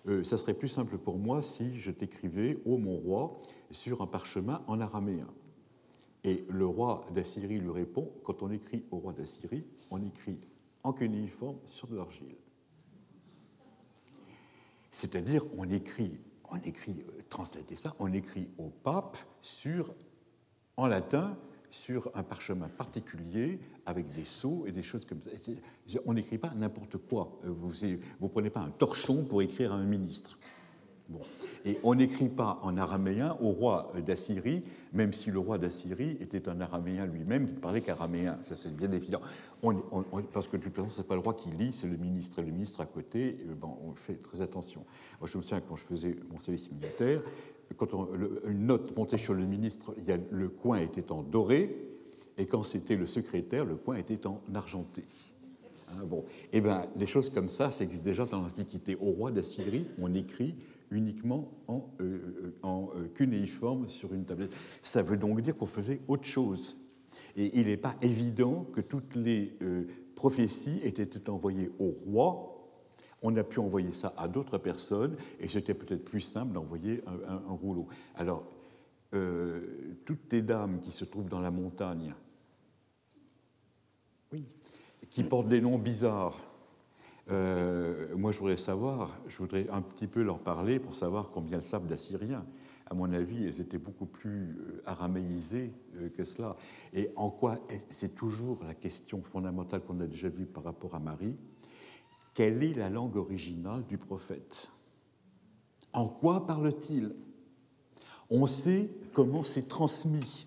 [0.09, 3.39] euh, Ça serait plus simple pour moi si je t'écrivais, ô mon roi,
[3.71, 5.29] sur un parchemin en araméen.
[6.25, 10.41] Et le roi d'Assyrie lui répond Quand on écrit au roi d'Assyrie, on écrit
[10.83, 12.37] en cunéiforme sur de l'argile.
[14.97, 16.19] C'est-à-dire, on écrit,
[16.51, 19.95] on écrit, euh, translater ça, on écrit au pape sur,
[20.79, 21.37] en latin
[21.69, 25.29] sur un parchemin particulier avec des sceaux et des choses comme ça.
[26.07, 27.39] On n'écrit pas n'importe quoi.
[27.45, 27.73] Euh, vous
[28.23, 30.39] ne prenez pas un torchon pour écrire à un ministre.
[31.11, 31.21] Bon.
[31.67, 34.63] Et on n'écrit pas en araméen au roi d'Assyrie,
[34.95, 38.39] même si le roi d'Assyrie était un araméen lui-même, qui ne parlait qu'araméen.
[38.43, 39.21] Ça, c'est bien évident.
[40.33, 42.39] Parce que de toute façon, ce n'est pas le roi qui lit, c'est le ministre.
[42.41, 44.85] Et le ministre à côté, euh, bon, on fait très attention.
[45.21, 47.23] Moi, je me souviens quand je faisais mon service militaire,
[47.77, 47.89] quand
[48.47, 49.95] une note montait sur le ministre,
[50.31, 51.77] le coin était en doré,
[52.39, 55.03] et quand c'était le secrétaire, le coin était en argenté.
[55.89, 56.25] Hein, bon.
[56.53, 58.97] Eh bien, des choses comme ça, ça existe déjà dans l'Antiquité.
[59.01, 60.55] Au roi d'Assyrie, on écrit
[60.91, 64.55] uniquement en, euh, en euh, cunéiforme sur une tablette.
[64.83, 66.86] Ça veut donc dire qu'on faisait autre chose.
[67.37, 69.85] Et il n'est pas évident que toutes les euh,
[70.15, 72.53] prophéties aient été envoyées au roi.
[73.23, 77.53] On a pu envoyer ça à d'autres personnes, et c'était peut-être plus simple d'envoyer un,
[77.53, 77.89] rouleau.
[78.15, 78.45] Alors,
[80.05, 82.15] toutes les dames qui se trouvent dans la montagne,
[84.33, 84.45] oui.
[85.09, 86.37] qui portent des noms bizarres,
[87.31, 91.59] euh, moi, je voudrais savoir, je voudrais un petit peu leur parler pour savoir combien
[91.59, 92.45] elles savent d'Assyrien.
[92.89, 96.57] À mon avis, elles étaient beaucoup plus euh, araméisées euh, que cela.
[96.93, 97.59] Et en quoi,
[97.89, 101.37] c'est toujours la question fondamentale qu'on a déjà vue par rapport à Marie,
[102.35, 104.71] quelle est la langue originale du prophète?
[105.93, 107.15] En quoi parle-t-il?
[108.31, 110.47] On sait comment c'est transmis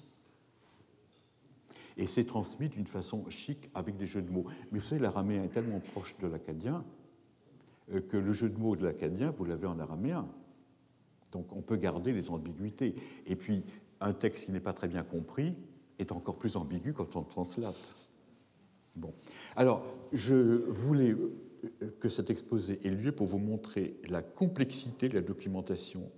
[1.99, 4.45] et c'est transmis d'une façon chic avec des jeux de mots.
[4.71, 6.85] Mais vous savez, l'araméen est tellement proche de l'acadien
[7.93, 10.25] euh, que le jeu de mots de l'acadien, vous l'avez en araméen.
[11.31, 12.95] Donc on peut garder les ambiguïtés.
[13.25, 13.63] Et puis,
[14.01, 15.53] un texte qui n'est pas très bien compris
[15.99, 17.95] est encore plus ambigu quand on translate.
[18.95, 19.13] Bon.
[19.55, 25.15] Alors, je voulais euh, que cet exposé ait lieu pour vous montrer la complexité de
[25.15, 26.09] la documentation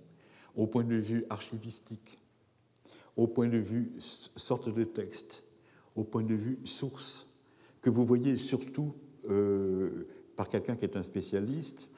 [0.56, 2.18] au point de vue archivistique,
[3.16, 5.44] au point de vue sorte de texte,
[5.96, 7.28] au point de vue source,
[7.80, 8.94] que vous voyez surtout
[9.28, 10.06] euh,
[10.36, 11.88] par quelqu'un qui est un spécialiste,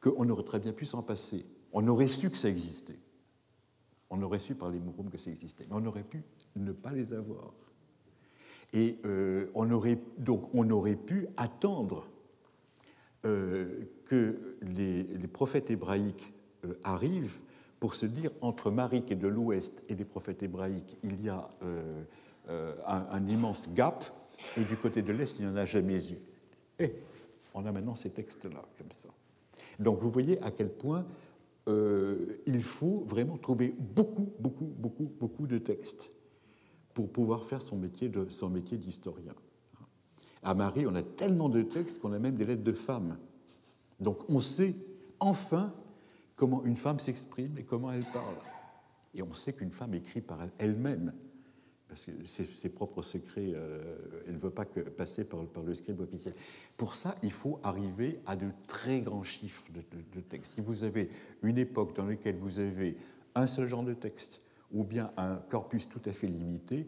[0.00, 1.46] qu'on aurait très bien pu s'en passer.
[1.74, 2.98] On aurait su que ça existait.
[4.08, 6.22] On aurait su par les Mouroum que ça existait, mais on aurait pu
[6.54, 7.52] ne pas les avoir.
[8.72, 12.06] Et euh, on aurait, donc on aurait pu attendre
[13.26, 16.32] euh, que les, prophètes hébraïques
[16.64, 17.40] euh, arrive
[17.80, 21.28] pour se dire entre Marie qui est de l'Ouest et les prophètes hébraïques, il y
[21.28, 21.48] a
[22.48, 24.04] un, immense gap,
[24.56, 26.18] et du côté de l'Est, il n'y en a jamais eu.
[26.78, 26.94] Et
[27.52, 29.08] on a maintenant ces textes-là, comme ça.
[29.78, 31.04] Donc vous voyez à quel point
[31.66, 36.12] il faut vraiment trouver beaucoup, beaucoup, beaucoup, beaucoup de textes
[36.92, 39.34] pour pouvoir faire son métier, de, son métier d'historien.
[40.42, 43.18] À Marie, on a tellement de textes qu'on a même des lettres de femmes.
[44.00, 44.74] Donc on sait
[45.20, 45.72] enfin
[46.36, 48.36] comment une femme s'exprime et comment elle parle.
[49.14, 51.12] Et on sait qu'une femme écrit par elle-même,
[51.88, 56.00] parce que ses propres secrets, euh, elle ne veut pas passer par, par, le scribe
[56.00, 56.34] officiel.
[56.76, 59.82] Pour ça, il faut arriver à de très grands chiffres de,
[60.12, 60.54] de textes.
[60.54, 61.10] Si vous avez
[61.42, 62.96] une époque dans laquelle vous avez
[63.34, 64.40] un seul genre de texte,
[64.72, 66.86] ou bien un corpus tout à fait limité,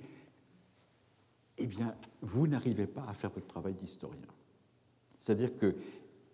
[1.59, 4.27] eh bien, vous n'arrivez pas à faire votre travail d'historien.
[5.19, 5.77] C'est-à-dire que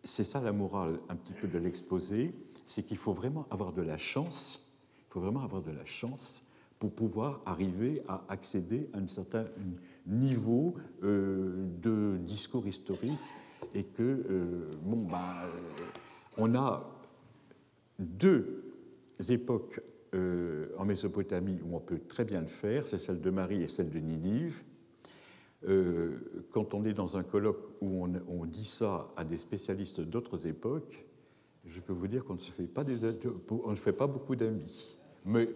[0.02, 2.34] c'est ça la morale un petit peu de l'exposé,
[2.66, 6.48] c'est qu'il faut vraiment avoir de la chance, il faut vraiment avoir de la chance
[6.82, 9.44] pour pouvoir arriver à accéder à un certain
[10.04, 13.20] niveau euh, de discours historique
[13.72, 15.84] et que, euh, bon, ben, euh,
[16.38, 16.90] on a
[18.00, 18.64] deux
[19.28, 19.80] époques
[20.12, 23.88] en Mésopotamie où on peut très bien le faire, c'est celle de Marie et celle
[23.88, 24.62] de Ninive.
[26.50, 31.06] Quand on est dans un colloque où on, dit ça à des spécialistes d'autres époques,
[31.64, 32.98] je peux vous dire qu'on ne se fait pas, des,
[33.48, 34.98] on ne fait pas beaucoup d'amis.
[35.24, 35.48] Mais